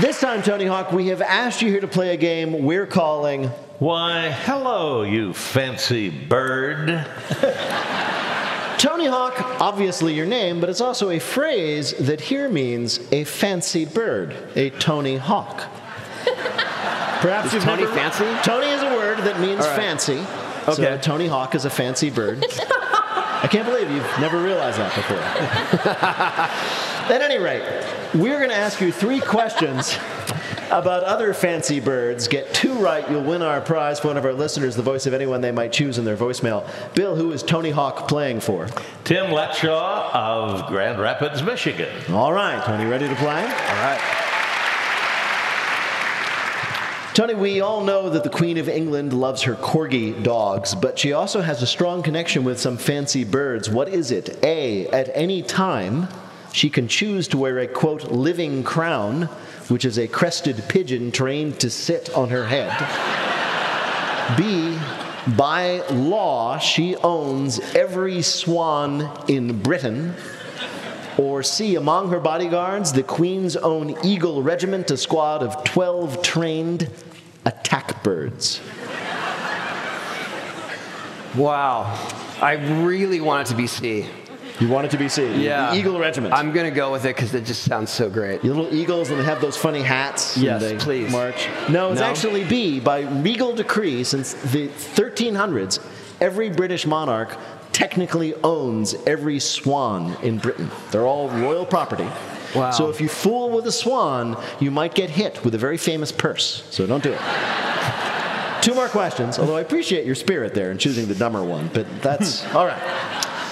[0.00, 3.46] this time, Tony Hawk, we have asked you here to play a game we're calling.
[3.78, 7.06] Why, hello, you fancy bird.
[8.80, 13.84] Tony Hawk, obviously your name, but it's also a phrase that here means a fancy
[13.84, 15.64] bird, a Tony Hawk.
[17.20, 18.24] Perhaps Is you've Tony never- fancy?
[18.42, 19.76] Tony is a word that means right.
[19.76, 20.24] fancy.
[20.64, 20.98] So Okay.
[21.02, 22.42] Tony Hawk is a fancy bird.
[23.42, 25.18] I can't believe you've never realized that before.
[27.14, 27.62] At any rate,
[28.14, 29.98] we're going to ask you three questions
[30.70, 32.28] about other fancy birds.
[32.28, 35.14] Get two right, you'll win our prize for one of our listeners, the voice of
[35.14, 36.68] anyone they might choose in their voicemail.
[36.94, 38.66] Bill, who is Tony Hawk playing for?
[39.04, 41.90] Tim Letshaw of Grand Rapids, Michigan.
[42.12, 43.42] All right, Tony, ready to play?
[43.42, 44.00] All right.
[47.12, 51.12] Tony, we all know that the Queen of England loves her corgi dogs, but she
[51.12, 53.68] also has a strong connection with some fancy birds.
[53.68, 54.38] What is it?
[54.44, 56.08] A, at any time,
[56.52, 59.22] she can choose to wear a quote, living crown,
[59.68, 62.76] which is a crested pigeon trained to sit on her head.
[64.36, 64.78] B,
[65.36, 70.14] by law, she owns every swan in Britain.
[71.18, 76.88] Or C, among her bodyguards, the Queen's own Eagle Regiment, a squad of 12 trained
[77.44, 78.60] attack birds.
[81.36, 81.96] Wow.
[82.40, 84.06] I really want it to be C.
[84.60, 85.42] You want it to be C?
[85.42, 85.70] Yeah.
[85.70, 86.34] The Eagle Regiment.
[86.34, 88.44] I'm going to go with it because it just sounds so great.
[88.44, 90.36] Your little eagles, and they have those funny hats.
[90.36, 91.10] and Yes, they please.
[91.10, 91.48] March.
[91.70, 92.06] No, it's No?
[92.06, 92.78] actually B.
[92.78, 95.78] By regal decree, since the 1300s,
[96.20, 97.34] every British monarch
[97.72, 100.70] technically owns every swan in Britain.
[100.90, 102.08] They're all royal property.
[102.54, 102.70] Wow.
[102.72, 106.12] So if you fool with a swan, you might get hit with a very famous
[106.12, 106.64] purse.
[106.70, 107.20] So don't do it.
[108.60, 111.86] Two more questions, although I appreciate your spirit there in choosing the dumber one, but
[112.02, 112.82] that's all right.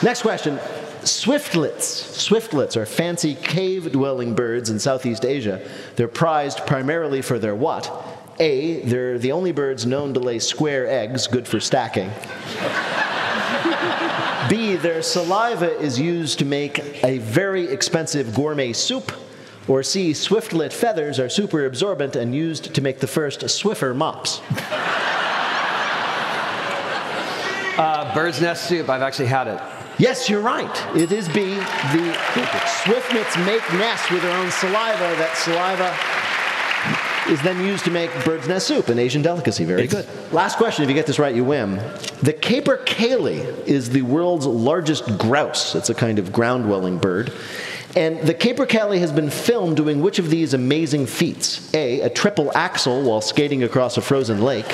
[0.03, 0.59] Next question.
[1.03, 2.17] Swiftlets.
[2.17, 5.67] Swiftlets are fancy cave dwelling birds in Southeast Asia.
[5.97, 7.91] They're prized primarily for their what?
[8.41, 12.11] A, they're the only birds known to lay square eggs, good for stacking.
[14.49, 19.13] B, their saliva is used to make a very expensive gourmet soup.
[19.67, 24.41] Or C, swiftlet feathers are super absorbent and used to make the first Swiffer mops.
[27.79, 28.89] Uh, bird's nest soup.
[28.89, 29.61] I've actually had it.
[29.99, 30.97] Yes, you're right.
[30.97, 31.55] It is B.
[31.55, 32.15] The
[32.85, 35.17] swiftlets make nests with their own saliva.
[35.17, 35.93] That saliva
[37.33, 39.65] is then used to make bird's nest soup, an Asian delicacy.
[39.65, 40.07] Very good.
[40.33, 40.85] Last question.
[40.85, 41.77] If you get this right, you win.
[42.23, 45.75] The caper capercaillie is the world's largest grouse.
[45.75, 47.33] It's a kind of ground-dwelling bird.
[47.97, 51.75] And the Caper capercaillie has been filmed doing which of these amazing feats?
[51.75, 54.69] A, a triple axel while skating across a frozen lake.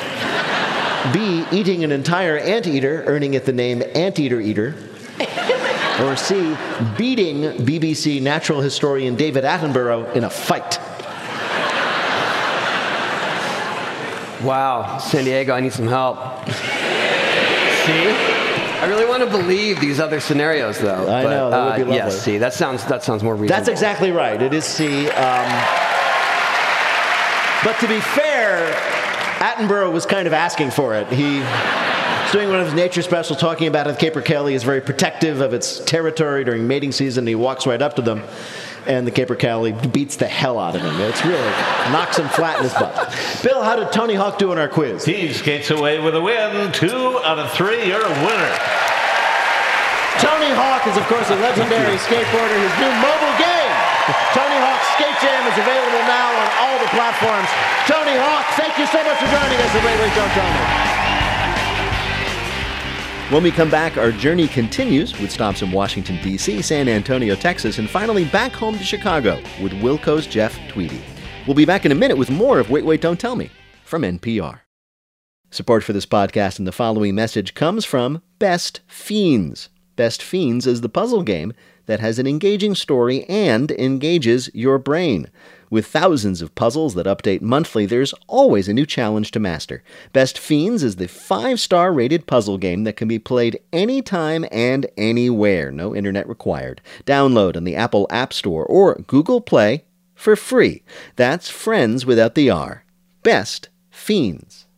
[1.13, 4.75] B, eating an entire anteater, earning it the name Anteater Eater.
[6.01, 6.57] Or C,
[6.99, 10.81] beating BBC natural historian David Attenborough in a fight.
[14.45, 14.99] Wow.
[14.99, 16.19] San Diego, I need some help.
[16.49, 18.35] See?
[18.85, 21.09] I really want to believe these other scenarios, though.
[21.09, 21.97] I know, that would be lovely.
[21.97, 23.57] Yes, see, that sounds that sounds more reasonable.
[23.57, 24.43] That's exactly right.
[24.43, 25.09] It is C.
[25.09, 25.49] Um,
[27.65, 28.71] but to be fair,
[29.39, 31.09] Attenborough was kind of asking for it.
[31.09, 31.39] He
[32.35, 35.55] doing one of his nature specials talking about how the Kelly is very protective of
[35.55, 37.31] its territory during mating season.
[37.31, 38.27] He walks right up to them,
[38.91, 40.99] and the capercaillie beats the hell out of him.
[41.07, 41.55] It's really
[41.95, 43.15] knocks him flat in his butt.
[43.47, 45.07] Bill, how did Tony Hawk do in our quiz?
[45.07, 46.75] He skates away with a win.
[46.75, 47.87] Two out of three.
[47.87, 48.55] You're a winner.
[50.19, 52.59] Tony Hawk is, of course, a legendary skateboarder.
[52.59, 53.75] His new mobile game,
[54.35, 57.47] Tony Hawk Skate Jam, is available now on all the platforms.
[57.87, 59.87] Tony Hawk, thank you so much for joining us at
[60.19, 60.94] Don't Tell Me.
[63.31, 67.79] When we come back, our journey continues with stops in Washington, D.C., San Antonio, Texas,
[67.79, 71.01] and finally back home to Chicago with Wilco's Jeff Tweedy.
[71.47, 73.51] We'll be back in a minute with more of Wait, Wait, Don't Tell Me
[73.83, 74.61] from NPR.
[75.51, 79.71] Support for this podcast and the following message comes from Best Fiends.
[79.97, 81.55] Best Fiends is the puzzle game
[81.87, 85.31] that has an engaging story and engages your brain.
[85.75, 89.83] With thousands of puzzles that update monthly, there's always a new challenge to master.
[90.13, 94.87] Best Fiends is the five star rated puzzle game that can be played anytime and
[94.97, 96.81] anywhere, no internet required.
[97.07, 99.83] Download on the Apple App Store or Google Play
[100.15, 100.85] for free.
[101.17, 102.85] That's friends without the R.
[103.25, 104.69] Best Fiends.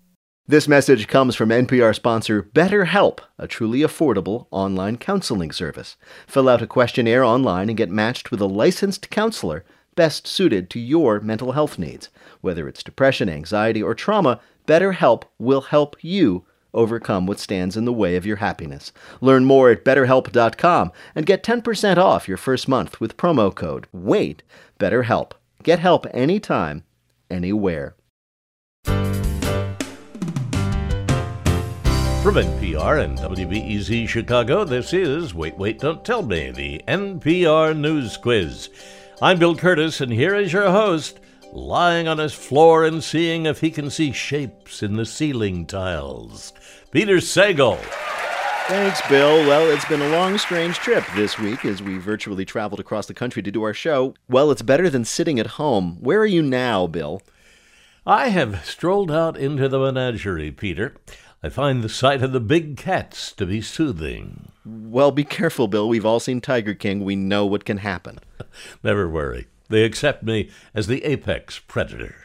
[0.48, 5.98] This message comes from NPR sponsor BetterHelp, a truly affordable online counseling service.
[6.26, 9.62] Fill out a questionnaire online and get matched with a licensed counselor
[9.96, 12.08] best suited to your mental health needs.
[12.40, 17.92] Whether it's depression, anxiety, or trauma, BetterHelp will help you overcome what stands in the
[17.92, 18.92] way of your happiness.
[19.20, 24.42] Learn more at betterhelp.com and get 10% off your first month with promo code WAIT.
[24.78, 25.32] BetterHelp.
[25.62, 26.84] Get help anytime,
[27.30, 27.96] anywhere.
[32.26, 38.16] From NPR and WBEZ Chicago, this is Wait, Wait, Don't Tell Me, the NPR News
[38.16, 38.68] Quiz.
[39.22, 43.62] I'm Bill Kurtis, and here is your host, lying on his floor and seeing if
[43.62, 46.52] he can see shapes in the ceiling tiles,
[46.90, 47.78] Peter Sagal.
[48.68, 49.38] Thanks, Bill.
[49.46, 53.14] Well, it's been a long, strange trip this week as we virtually traveled across the
[53.14, 54.12] country to do our show.
[54.28, 55.96] Well, it's better than sitting at home.
[56.00, 57.22] Where are you now, Bill?
[58.04, 60.94] I have strolled out into the menagerie, Peter.
[61.42, 64.50] I find the sight of the big cats to be soothing.
[64.64, 65.88] Well, be careful, Bill.
[65.88, 67.04] We've all seen Tiger King.
[67.04, 68.18] We know what can happen.
[68.82, 69.46] Never worry.
[69.68, 72.16] They accept me as the apex predator.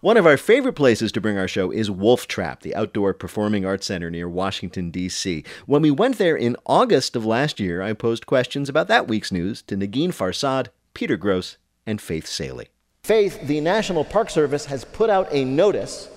[0.00, 3.64] One of our favorite places to bring our show is Wolf Trap, the outdoor performing
[3.64, 5.42] arts center near Washington, D.C.
[5.66, 9.32] When we went there in August of last year, I posed questions about that week's
[9.32, 12.68] news to Negin Farsad, Peter Grosz, and Faith Salie.
[13.02, 16.08] Faith, the National Park Service has put out a notice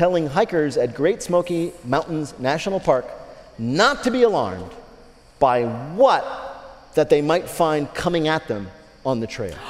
[0.00, 3.04] telling hikers at Great Smoky Mountains National Park
[3.58, 4.70] not to be alarmed
[5.38, 6.24] by what
[6.94, 8.70] that they might find coming at them
[9.04, 9.54] on the trail.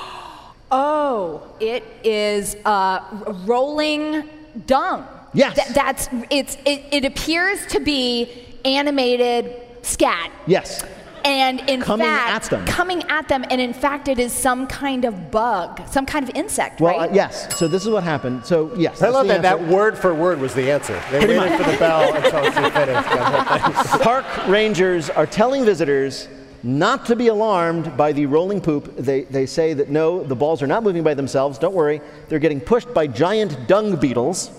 [0.72, 3.00] Oh, it is uh,
[3.44, 4.22] rolling
[4.66, 5.04] dung.
[5.34, 5.56] Yes.
[5.56, 10.30] Th- that's it's it, it appears to be animated scat.
[10.46, 10.84] Yes.
[11.24, 12.66] And in Coming fact, at them.
[12.66, 16.34] coming at them, and in fact, it is some kind of bug, some kind of
[16.34, 17.10] insect, Well, right?
[17.10, 17.56] uh, yes.
[17.58, 18.44] So this is what happened.
[18.46, 21.00] So yes, I love the that that word for word was the answer.
[21.10, 21.62] They Pretty waited much.
[21.66, 22.74] for the bell until she finished.
[23.10, 24.00] that whole thing.
[24.02, 26.28] Park rangers are telling visitors
[26.62, 28.94] not to be alarmed by the rolling poop.
[28.96, 31.58] They, they say that no, the balls are not moving by themselves.
[31.58, 32.00] Don't worry.
[32.28, 34.50] They're getting pushed by giant dung beetles.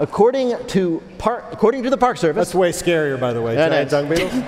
[0.00, 2.36] According to, par- according to the Park Service.
[2.48, 3.56] That's way scarier, by the way.
[3.56, 4.32] Giant dung beetles.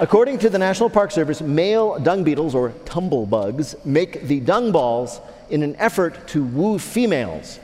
[0.00, 5.20] According to the National Park Service, male dung beetles, or tumblebugs, make the dung balls
[5.50, 7.58] in an effort to woo females.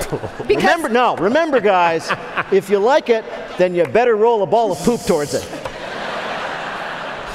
[0.48, 2.10] remember, no, remember, guys,
[2.50, 3.22] if you like it,
[3.58, 5.44] then you better roll a ball of poop towards it.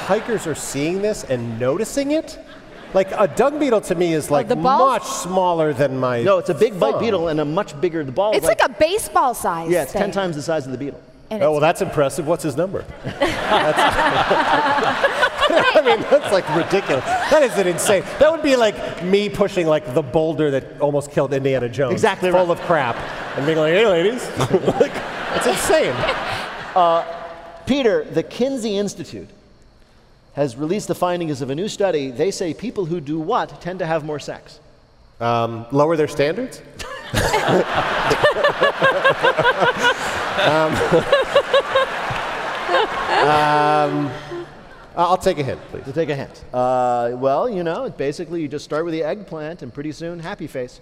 [0.08, 2.36] Hikers are seeing this and noticing it.
[2.92, 6.22] Like a dung beetle to me is oh, like the much smaller than my.
[6.22, 8.02] No, it's a big bite beetle and a much bigger.
[8.02, 8.34] The ball.
[8.34, 9.70] It's like, a baseball size.
[9.70, 11.00] yeah, it's ten times the size of the beetle.
[11.30, 12.26] And Oh well, that's impressive.
[12.26, 12.84] What's his number?
[13.04, 13.76] That's-
[15.76, 17.04] I mean, that's like ridiculous.
[17.04, 18.04] That is an insane.
[18.20, 21.92] That would be like me pushing like the boulder that almost killed Indiana Jones.
[21.92, 22.58] Exactly Full right.
[22.58, 22.94] of crap,
[23.36, 24.92] and being like, "Hey, ladies," like,
[25.34, 25.94] it's insane.
[27.66, 29.28] Peter, the Kinsey Institute
[30.34, 32.10] has released the findings of a new study.
[32.10, 34.60] They say people who do what tend to have more sex.
[35.20, 36.62] Um, lower their standards.
[40.48, 40.72] Um,
[43.28, 44.10] um,
[44.96, 45.84] I'll take a hint, please.
[45.84, 46.44] To take a hint.
[46.52, 50.46] Uh, well, you know, basically you just start with the eggplant, and pretty soon, happy
[50.46, 50.80] face.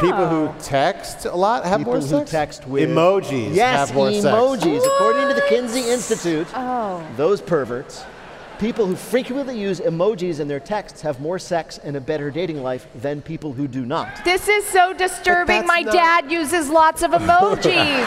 [0.00, 4.10] People who text a lot have People more who text with emojis Yes, have more
[4.12, 4.24] sex.
[4.24, 4.84] emojis.
[4.84, 7.06] According to the Kinsey Institute, Oh.
[7.16, 8.02] those perverts,
[8.60, 12.62] people who frequently use emojis in their texts have more sex and a better dating
[12.62, 14.22] life than people who do not.
[14.22, 15.66] This is so disturbing.
[15.66, 18.06] My dad uses lots of emojis.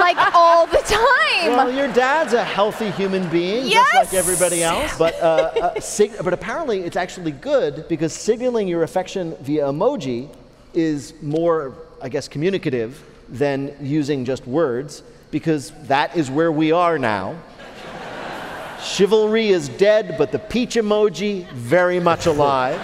[0.00, 1.52] like all the time.
[1.52, 4.96] Well, your dad's a healthy human being, just like everybody else.
[4.96, 10.34] But uh, uh, but apparently, it's actually good because signaling your affection via emoji
[10.72, 16.98] is more, I guess, communicative than using just words because that is where we are
[16.98, 17.36] now.
[18.82, 22.80] Chivalry is dead, but the peach emoji very much alive.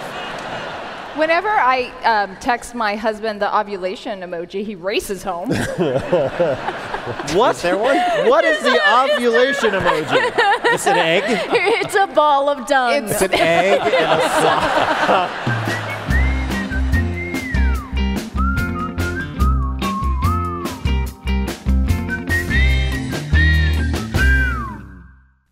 [1.17, 5.51] Whenever I um, text my husband the ovulation emoji, he races home.
[7.33, 7.55] What?
[7.55, 7.97] Is there one?
[8.27, 10.31] What is the ovulation emoji?
[10.73, 11.23] It's an egg.
[11.83, 13.07] it's a ball of dung.
[13.07, 15.64] It's an egg and a flower.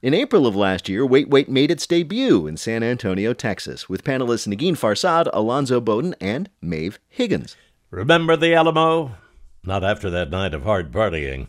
[0.04, 4.04] In April of last year, Wait Wait made its debut in San Antonio, Texas, with
[4.04, 7.56] panelists Negin Farsad, Alonzo Bodden, and Maeve Higgins.
[7.90, 9.16] Remember the Alamo?
[9.64, 11.48] Not after that night of hard partying.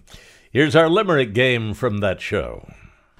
[0.53, 2.69] Here's our limerick game from that show.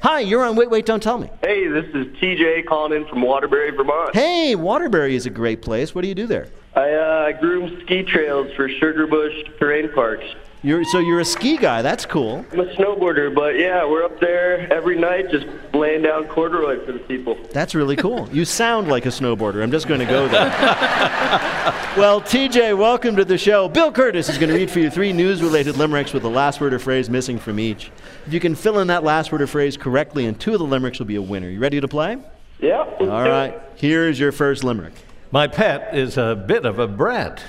[0.03, 1.29] Hi, you're on Wait Wait Don't Tell Me.
[1.43, 4.15] Hey, this is TJ calling in from Waterbury, Vermont.
[4.15, 5.97] Hey, Waterbury is a great place.
[5.97, 6.47] What do you do there?
[6.77, 10.27] I uh, groom ski trails for Sugarbush Terrain Parks.
[10.65, 11.83] You're so you're a ski guy.
[11.83, 12.43] That's cool.
[12.51, 15.45] I'm a snowboarder, but yeah, we're up there every night just
[15.75, 17.37] laying down corduroy for the people.
[17.53, 18.31] That's really cool.
[18.33, 19.63] You sound like a snowboarder.
[19.63, 20.49] I'm just going to go there.
[21.99, 23.69] well, TJ, welcome to the show.
[23.69, 26.73] Bill Kurtis is going to read for you three news-related limericks with the last word
[26.73, 27.91] or phrase missing from each.
[28.27, 30.65] If you can fill in that last word or phrase correctly, and two of the
[30.65, 31.51] limericks will be a winner.
[31.51, 32.17] You ready to play?
[32.59, 32.85] Yeah.
[33.01, 33.61] All right.
[33.77, 34.95] Here's your first limerick.
[35.31, 37.43] My pet is a bit of a brat.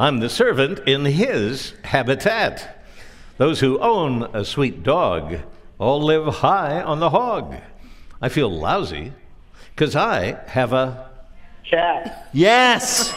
[0.00, 2.82] I'm the servant in his habitat.
[3.36, 5.40] Those who own a sweet dog
[5.78, 7.56] all live high on the hog.
[8.22, 9.12] I feel lousy
[9.74, 11.10] because I have a
[11.68, 12.30] cat.
[12.32, 13.14] Yes!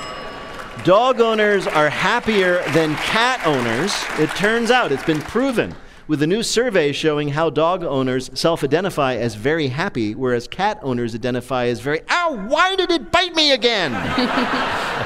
[0.84, 3.96] Dog owners are happier than cat owners.
[4.20, 5.74] It turns out, it's been proven
[6.10, 10.80] with a new survey showing how dog owners self identify as very happy, whereas cat
[10.82, 13.94] owners identify as very, ow, why did it bite me again?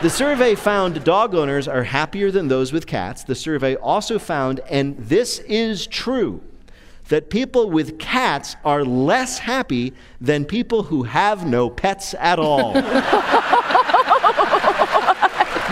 [0.00, 3.24] The survey found dog owners are happier than those with cats.
[3.24, 6.40] The survey also found, and this is true,
[7.08, 12.74] that people with cats are less happy than people who have no pets at all.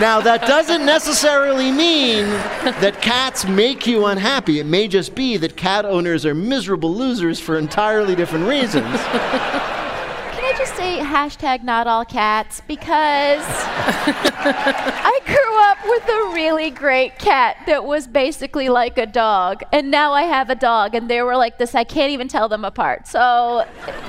[0.01, 4.59] now, that doesn't necessarily mean that cats make you unhappy.
[4.59, 8.83] It may just be that cat owners are miserable losers for entirely different reasons.
[8.83, 12.61] Can I just say hashtag not all cats?
[12.67, 19.63] Because I grew up with a really great cat that was basically like a dog.
[19.71, 21.73] And now I have a dog, and they were like this.
[21.75, 23.07] I can't even tell them apart.
[23.07, 23.65] So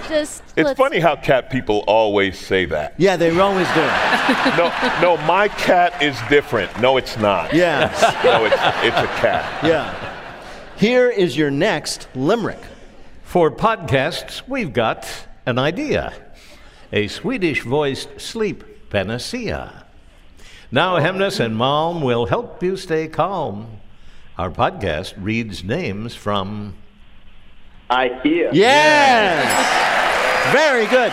[0.08, 0.42] just.
[0.56, 2.94] It's funny how cat people always say that.
[2.98, 3.80] Yeah, they always do.
[4.56, 6.80] no, no, my cat is different.
[6.80, 7.54] No, it's not.
[7.54, 7.90] Yeah.
[8.24, 9.64] no, it's, it's a cat.
[9.64, 9.94] Yeah.
[10.76, 12.60] Here is your next limerick.
[13.22, 15.06] For podcasts, we've got
[15.44, 16.14] an idea
[16.92, 19.84] a Swedish voiced sleep panacea.
[20.70, 23.78] Now, Hemnes and Malm will help you stay calm.
[24.36, 26.74] Our podcast reads names from
[27.90, 28.50] IKEA.
[28.52, 30.52] Yes!
[30.52, 31.12] Very good.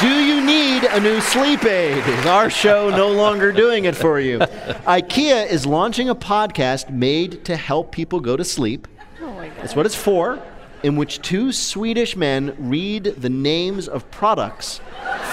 [0.00, 2.04] Do you need a new sleep aid?
[2.06, 4.38] Is our show no longer doing it for you?
[4.38, 8.88] IKEA is launching a podcast made to help people go to sleep.
[9.20, 9.56] Oh my God.
[9.58, 10.42] That's what it's for,
[10.84, 14.82] in which two Swedish men read the names of products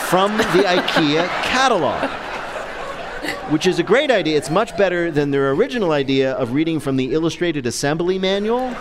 [0.08, 2.10] from the IKEA catalog.
[3.52, 4.38] Which is a great idea.
[4.38, 8.70] It's much better than their original idea of reading from the illustrated assembly manual.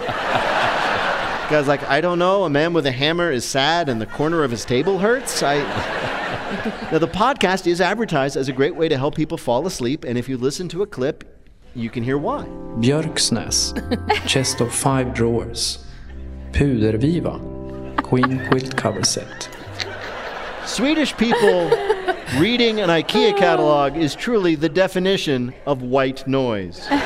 [1.50, 2.44] Guy's like, I don't know.
[2.44, 5.42] A man with a hammer is sad and the corner of his table hurts.
[5.42, 5.56] I.
[6.92, 10.16] now, the podcast is advertised as a great way to help people fall asleep, and
[10.16, 11.24] if you listen to a clip,
[11.74, 12.44] you can hear why.
[12.78, 13.74] Björksnäs,
[14.28, 15.84] chest of five drawers.
[16.52, 19.48] Puderviva, queen quilt cover set.
[20.66, 21.68] Swedish people
[22.38, 26.86] reading an IKEA catalog is truly the definition of white noise.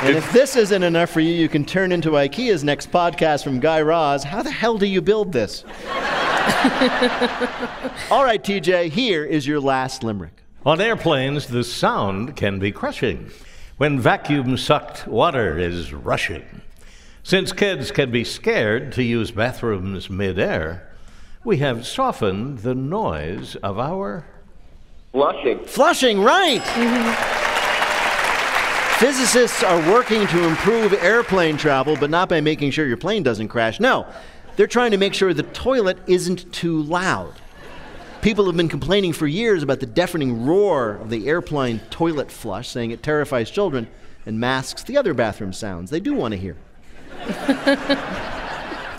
[0.00, 3.58] And if this isn't enough for you, you can turn into IKEA's next podcast from
[3.58, 4.22] Guy Raz.
[4.22, 5.64] How the hell do you build this?
[8.08, 10.44] All right, TJ, here is your last limerick.
[10.64, 13.28] On airplanes, the sound can be crushing
[13.78, 16.44] when vacuum sucked water is rushing.
[17.22, 20.88] Since kids can be scared to use bathrooms midair,
[21.44, 24.26] we have softened the noise of our.
[25.12, 25.64] Flushing.
[25.64, 26.62] Flushing, right.
[28.98, 33.48] Physicists are working to improve airplane travel, but not by making sure your plane doesn't
[33.48, 33.78] crash.
[33.78, 34.06] No,
[34.56, 37.34] they're trying to make sure the toilet isn't too loud.
[38.22, 42.68] People have been complaining for years about the deafening roar of the airplane toilet flush,
[42.68, 43.86] saying it terrifies children
[44.26, 46.56] and masks the other bathroom sounds they do want to hear.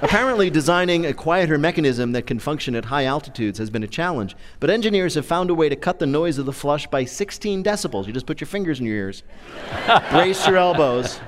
[0.02, 4.38] Apparently, designing a quieter mechanism that can function at high altitudes has been a challenge,
[4.62, 7.62] but engineers have found a way to cut the noise of the flush by 16
[7.62, 8.08] decibels.
[8.08, 9.24] You just put your fingers in your ears,
[10.12, 11.20] brace your elbows.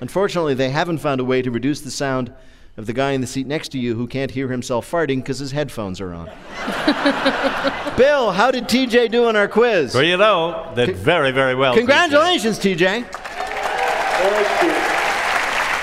[0.00, 2.32] Unfortunately, they haven't found a way to reduce the sound
[2.76, 5.38] of the guy in the seat next to you who can't hear himself farting because
[5.38, 6.26] his headphones are on.
[7.96, 9.94] Bill, how did TJ do on our quiz?
[9.94, 11.74] Well, you know, did very, very well.
[11.74, 13.06] Congratulations, TJ.
[13.10, 14.70] Thank you.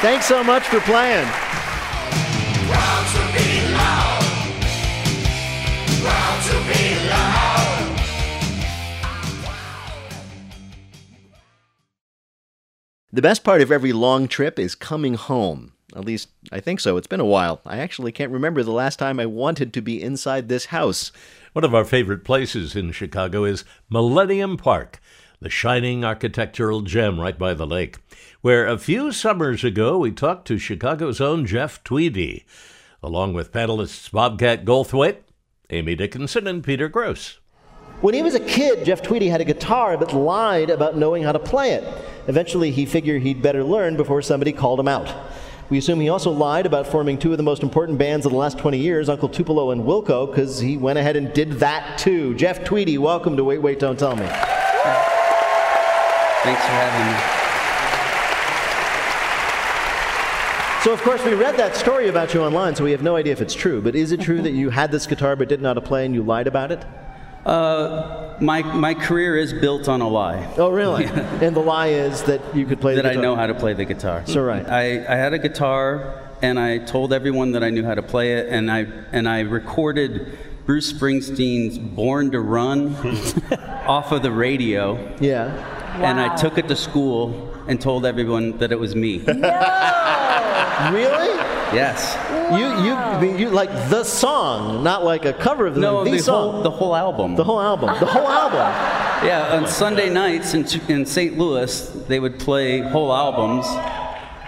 [0.01, 1.27] Thanks so much for playing.
[13.09, 15.71] The best part of every long trip is coming home.
[15.97, 16.95] At least, I think so.
[16.97, 17.59] It's been a while.
[17.65, 21.11] I actually can't remember the last time I wanted to be inside this house.
[21.53, 25.01] One of our favorite places in Chicago is Millennium Park,
[25.39, 27.97] the shining architectural gem right by the lake,
[28.41, 32.45] where a few summers ago we talked to Chicago's own Jeff Tweedy,
[33.01, 35.17] along with panelists Bobcat Goldthwait,
[35.71, 37.39] Amy Dickinson, and Peter Grosz.
[38.01, 41.31] When he was a kid, Jeff Tweedy had a guitar but lied about knowing how
[41.31, 41.83] to play it.
[42.27, 45.11] Eventually, he figured he'd better learn before somebody called him out.
[45.69, 48.37] We assume he also lied about forming two of the most important bands of the
[48.37, 52.33] last 20 years, Uncle Tupelo and Wilco, because he went ahead and did that too.
[52.35, 54.25] Jeff Tweedy, welcome to Wait, Wait, Don't Tell Me.
[56.43, 57.19] Thanks for having me.
[60.85, 63.33] So, of course, we read that story about you online, so we have no idea
[63.33, 63.81] if it's true.
[63.81, 66.05] But is it true that you had this guitar but didn't know how to play
[66.05, 66.85] and you lied about it?
[67.47, 70.53] Uh, my, my career is built on a lie.
[70.57, 71.05] Oh, really?
[71.05, 73.73] and the lie is that you could play that the I know how to play
[73.73, 74.23] the guitar.
[74.25, 74.67] So, right.
[74.67, 78.33] I, I had a guitar, and I told everyone that I knew how to play
[78.33, 78.79] it, and I
[79.13, 82.95] and I recorded Bruce Springsteen's "Born to Run"
[83.87, 85.15] off of the radio.
[85.21, 85.75] Yeah.
[86.03, 89.19] And I took it to school and told everyone that it was me.
[89.19, 89.93] No!
[90.91, 91.27] Really?
[91.73, 92.15] Yes.
[92.51, 96.11] You you I you like the song, not like a cover of the No, the,
[96.11, 96.51] the song.
[96.53, 97.35] whole the whole album.
[97.35, 97.89] The whole album.
[97.99, 98.93] The whole album.
[99.17, 101.39] Yeah, on Sunday nights in, in St.
[101.39, 103.65] Louis, they would play whole albums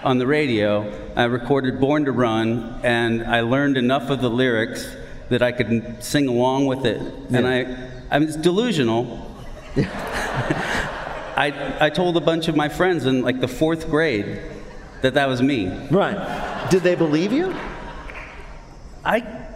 [0.04, 0.86] on the radio.
[1.16, 4.88] I recorded Born to Run, and I learned enough of the lyrics
[5.28, 7.02] that I could sing along with it.
[7.32, 9.34] And I, I mean, it's delusional.
[11.36, 14.40] I, I told a bunch of my friends in like the fourth grade
[15.02, 15.66] that that was me.
[15.90, 16.68] Right.
[16.70, 17.54] Did they believe you?
[19.04, 19.46] I,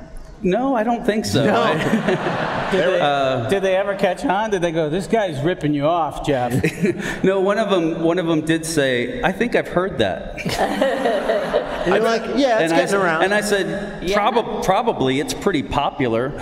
[0.42, 1.44] no, I don't think so.
[2.74, 4.50] Did they, Uh, did they ever catch on?
[4.50, 6.52] Did they go, this guy's ripping you off, Jeff?
[7.22, 11.86] no, one of them, one of them did say, "I think I've heard that." And
[11.94, 13.22] you're like, yeah, it's and getting I, around.
[13.24, 16.32] And I said, "Prob- probably, it's pretty popular.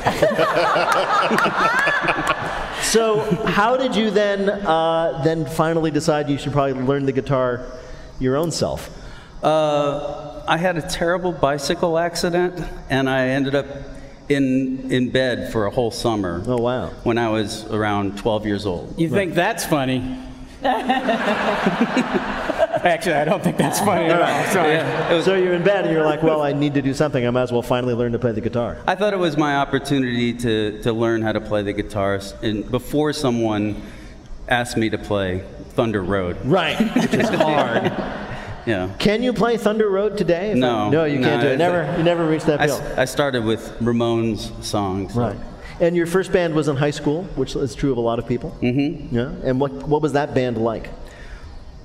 [2.82, 7.64] So, how did you then uh, then finally decide you should probably learn the guitar
[8.18, 8.90] your own self?
[9.42, 13.66] Uh, I had a terrible bicycle accident, and I ended up
[14.28, 16.42] in in bed for a whole summer.
[16.46, 16.88] Oh wow!
[17.02, 18.98] When I was around 12 years old.
[18.98, 20.18] You think that's funny?
[22.84, 24.52] Actually, I don't think that's funny at all.
[24.52, 25.22] Sorry.
[25.22, 27.26] so you're in bed and you're like, well, I need to do something.
[27.26, 28.76] I might as well finally learn to play the guitar.
[28.86, 32.68] I thought it was my opportunity to, to learn how to play the guitar and
[32.70, 33.82] before someone
[34.48, 36.36] asked me to play Thunder Road.
[36.44, 37.92] Right, which is hard.
[38.66, 38.90] Yeah.
[38.98, 40.54] Can you play Thunder Road today?
[40.54, 40.86] No.
[40.86, 41.56] I- no, you can't do it.
[41.58, 42.76] Never, you never reached that I, bill.
[42.80, 45.14] s- I started with Ramones songs.
[45.14, 45.36] Right.
[45.80, 48.26] And your first band was in high school, which is true of a lot of
[48.28, 48.56] people.
[48.60, 49.14] Mm-hmm.
[49.16, 49.32] Yeah.
[49.42, 50.88] And what what was that band like?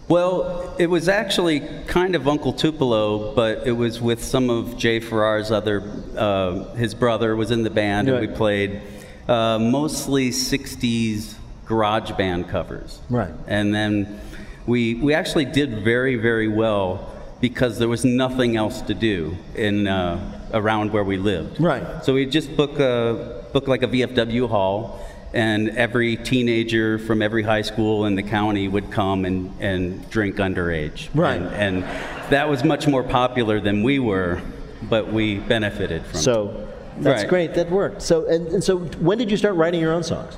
[0.07, 5.01] Well, it was actually kind of Uncle Tupelo, but it was with some of Jay
[5.01, 5.83] Farrar's other,
[6.15, 8.81] uh, his brother was in the band, and we played
[9.27, 11.33] uh, mostly 60s
[11.65, 13.01] garage band covers.
[13.09, 13.33] Right.
[13.47, 14.21] And then
[14.67, 19.87] we, we actually did very, very well because there was nothing else to do in,
[19.87, 20.19] uh,
[20.53, 21.59] around where we lived.
[21.59, 22.03] Right.
[22.03, 24.99] So we just book a, book like a VFW hall,
[25.33, 30.35] and every teenager from every high school in the county would come and, and drink
[30.37, 31.09] underage.
[31.13, 31.41] Right.
[31.41, 31.83] And, and
[32.31, 34.41] that was much more popular than we were,
[34.83, 36.23] but we benefited from it.
[36.23, 37.29] So that's Right.
[37.29, 37.53] great.
[37.53, 38.01] That worked.
[38.01, 40.37] So and, and so when did you start writing your own songs?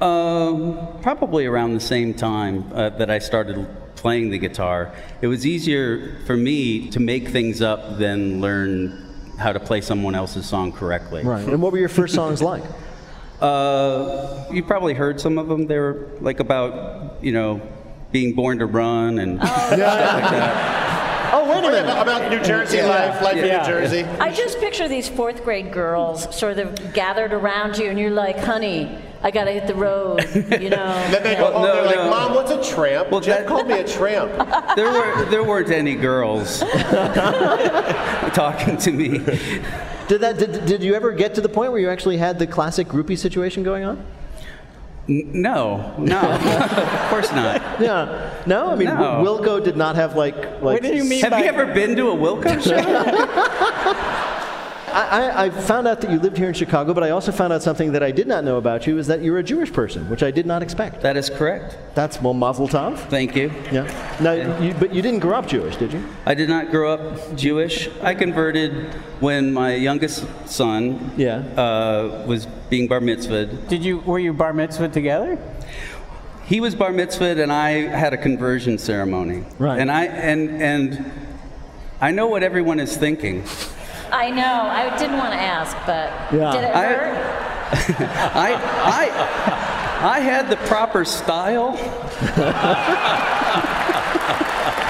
[0.00, 3.66] Um, probably around the same time uh, that I started
[3.96, 4.92] playing the guitar.
[5.22, 9.00] It was easier for me to make things up than learn
[9.38, 11.22] how to play someone else's song correctly.
[11.24, 11.46] Right.
[11.46, 12.62] And what were your first songs like?
[13.40, 15.66] Uh, you probably heard some of them.
[15.66, 17.62] They were like about, you know,
[18.12, 20.80] being born to run and stuff like that.
[21.36, 22.00] Oh, wait a minute.
[22.00, 24.04] About New Jersey life, life in New Jersey.
[24.20, 28.38] I just picture these fourth grade girls sort of gathered around you, and you're like,
[28.38, 30.22] honey, I gotta hit the road,
[30.62, 30.92] you know.
[31.10, 32.10] Then they go home, oh, no, they're like.
[32.10, 33.10] Mom, what's a tramp?
[33.10, 34.30] Well, Jeff called me a tramp.
[34.76, 36.58] There were there weren't any girls
[38.34, 39.18] talking to me.
[40.08, 40.36] Did that?
[40.38, 43.16] Did, did you ever get to the point where you actually had the classic groupie
[43.16, 44.04] situation going on?
[45.08, 47.62] N- no, no, of course not.
[47.80, 48.30] Yeah.
[48.46, 49.22] No, I mean No.
[49.24, 50.62] Wilco did not have like like.
[50.62, 51.22] what do you mean?
[51.22, 52.74] Have you ever been to a Wilco show?
[54.94, 57.52] I, I, I found out that you lived here in Chicago, but I also found
[57.52, 60.08] out something that I did not know about you is that you're a Jewish person,
[60.08, 61.00] which I did not expect.
[61.00, 61.76] That is correct.
[61.96, 62.98] That's well, Mazel Tov.
[63.10, 63.50] Thank you.
[63.72, 63.90] Yeah.
[64.20, 66.04] Now, you, but you didn't grow up Jewish, did you?
[66.26, 67.88] I did not grow up Jewish.
[68.02, 71.38] I converted when my youngest son yeah.
[71.56, 73.66] uh, was being bar mitzvahed.
[73.68, 75.38] Did you were you bar mitzvah together?
[76.44, 79.44] He was bar mitzvahed, and I had a conversion ceremony.
[79.58, 79.80] Right.
[79.80, 81.12] And I and and
[82.00, 83.44] I know what everyone is thinking.
[84.14, 84.68] I know.
[84.70, 86.52] I didn't want to ask, but Yeah.
[86.52, 87.40] did it I- hurt?
[88.36, 88.54] I
[89.00, 89.02] I
[90.16, 91.72] I had the proper style.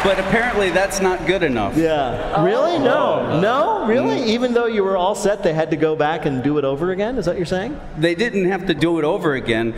[0.04, 1.76] but apparently that's not good enough.
[1.76, 2.44] Yeah.
[2.44, 2.74] Really?
[2.74, 2.82] Oh.
[2.82, 3.40] No.
[3.40, 3.86] No?
[3.86, 4.18] Really?
[4.18, 4.26] Mm.
[4.26, 6.90] Even though you were all set, they had to go back and do it over
[6.90, 7.16] again?
[7.16, 7.80] Is that what you're saying?
[7.96, 9.72] They didn't have to do it over again.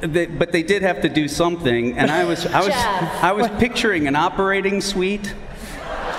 [0.00, 2.74] They, but they did have to do something, and I was I was
[3.22, 5.32] I was picturing an operating suite.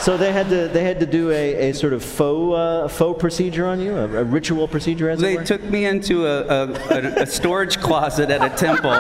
[0.04, 3.18] So they had to they had to do a, a sort of faux uh, faux
[3.22, 5.44] procedure on you, a, a ritual procedure, as They it were.
[5.46, 9.00] took me into a, a, a, a storage closet at a temple.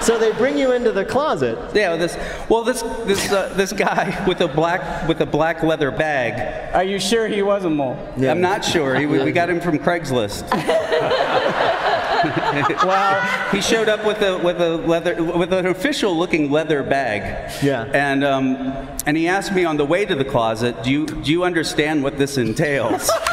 [0.00, 1.56] So they bring you into the closet.
[1.74, 2.18] Yeah, this
[2.50, 6.74] well this this uh, this guy with a black with a black leather bag.
[6.74, 8.28] Are you sure he was a mohel?
[8.28, 8.96] I'm not sure.
[8.96, 10.42] He, we got him from Craigslist.
[12.84, 17.52] well, he showed up with a with a leather with an official looking leather bag.
[17.62, 17.84] Yeah.
[17.92, 18.56] And um,
[19.06, 22.02] and he asked me on the way to the closet, "Do you do you understand
[22.02, 23.10] what this entails?"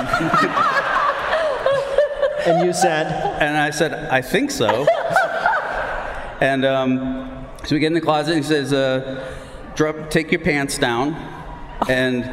[2.46, 3.08] and you said.
[3.42, 4.86] And I said, "I think so."
[6.42, 8.36] and um, so we get in the closet.
[8.36, 9.26] And he says, uh,
[9.76, 11.16] "Drop, take your pants down."
[11.88, 12.26] And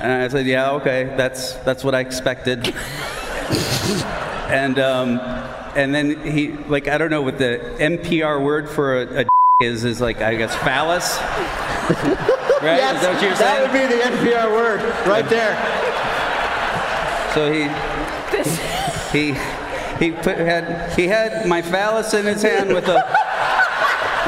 [0.00, 1.12] and I said, "Yeah, okay.
[1.16, 2.72] That's that's what I expected."
[4.54, 5.18] and um,
[5.74, 9.26] and then he like I don't know what the NPR word for a, a
[9.60, 11.18] is is like I guess phallus.
[12.62, 12.78] right?
[12.78, 15.54] Yes, is that what you're that would be the NPR word right there.
[17.34, 17.66] So he
[19.10, 19.34] he
[19.98, 23.02] he put had he had my phallus in his hand with a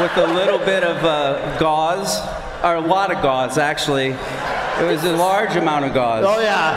[0.01, 2.19] with a little bit of uh, gauze
[2.65, 4.17] or a lot of gauze actually.
[4.79, 6.25] It was a large amount of gauze.
[6.27, 6.75] Oh yeah.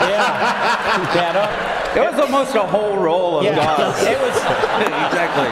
[1.14, 1.83] yeah.
[1.96, 4.02] It was almost a whole roll of Yeah, gauze.
[4.06, 4.36] it was-
[5.06, 5.50] exactly.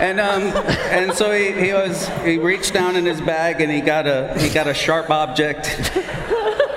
[0.00, 0.42] And um,
[0.90, 4.32] and so he, he was he reached down in his bag and he got a
[4.38, 5.66] he got a sharp object,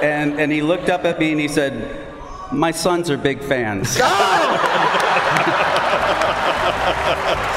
[0.01, 2.07] and and he looked up at me and he said,
[2.51, 3.91] "My sons are big fans."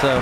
[0.01, 0.21] so.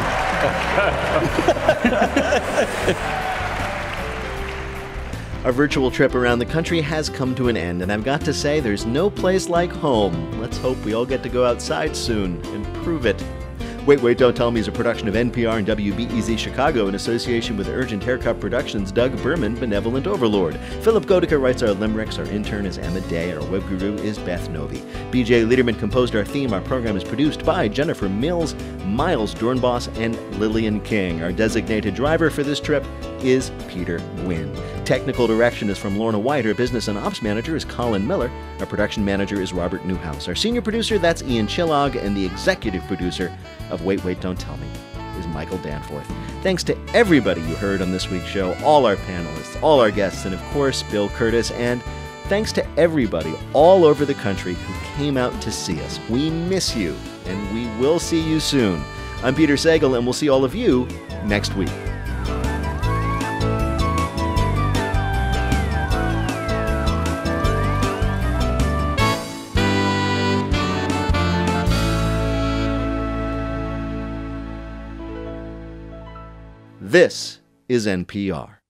[5.45, 8.33] Our virtual trip around the country has come to an end, and I've got to
[8.33, 10.41] say, there's no place like home.
[10.41, 13.21] Let's hope we all get to go outside soon and prove it.
[13.85, 17.57] Wait, Wait, Don't Tell Me is a production of NPR and WBEZ Chicago in association
[17.57, 20.57] with Urgent Haircut Productions' Doug Berman, Benevolent Overlord.
[20.83, 24.49] Philipp Goedicke writes our limericks, our intern is Emma Day, our web guru is Beth
[24.51, 24.81] Novey.
[25.11, 26.53] BJ Leiderman composed our theme.
[26.53, 31.21] Our program is produced by Jennifer Mills, Miles Doornbos, and Lillian King.
[31.21, 32.87] Our designated driver for this trip
[33.25, 34.57] is Peter Gwinn.
[34.85, 36.45] Technical direction is from Lorna White.
[36.45, 38.31] Our business and ops manager is Colin Miller.
[38.59, 40.27] Our production manager is Robert Newhouse.
[40.27, 41.95] Our senior producer, that's Ian Chillag.
[41.95, 43.37] And the executive producer
[43.71, 44.67] of Wait, Wait, Don't Tell Me
[45.19, 46.07] is Michael Danforth.
[46.43, 50.25] Thanks to everybody you heard on this week's show, all our panelists, all our guests,
[50.25, 51.53] and of course, Bill Kurtis.
[51.53, 51.81] And
[52.25, 56.01] thanks to everybody all over the country who came out to see us.
[56.11, 58.83] We miss you, and we will see you soon.
[59.23, 60.89] I'm Peter Sagal, and we'll see all of you
[61.25, 61.71] next week.
[76.93, 77.41] This
[77.71, 78.62] is NPR.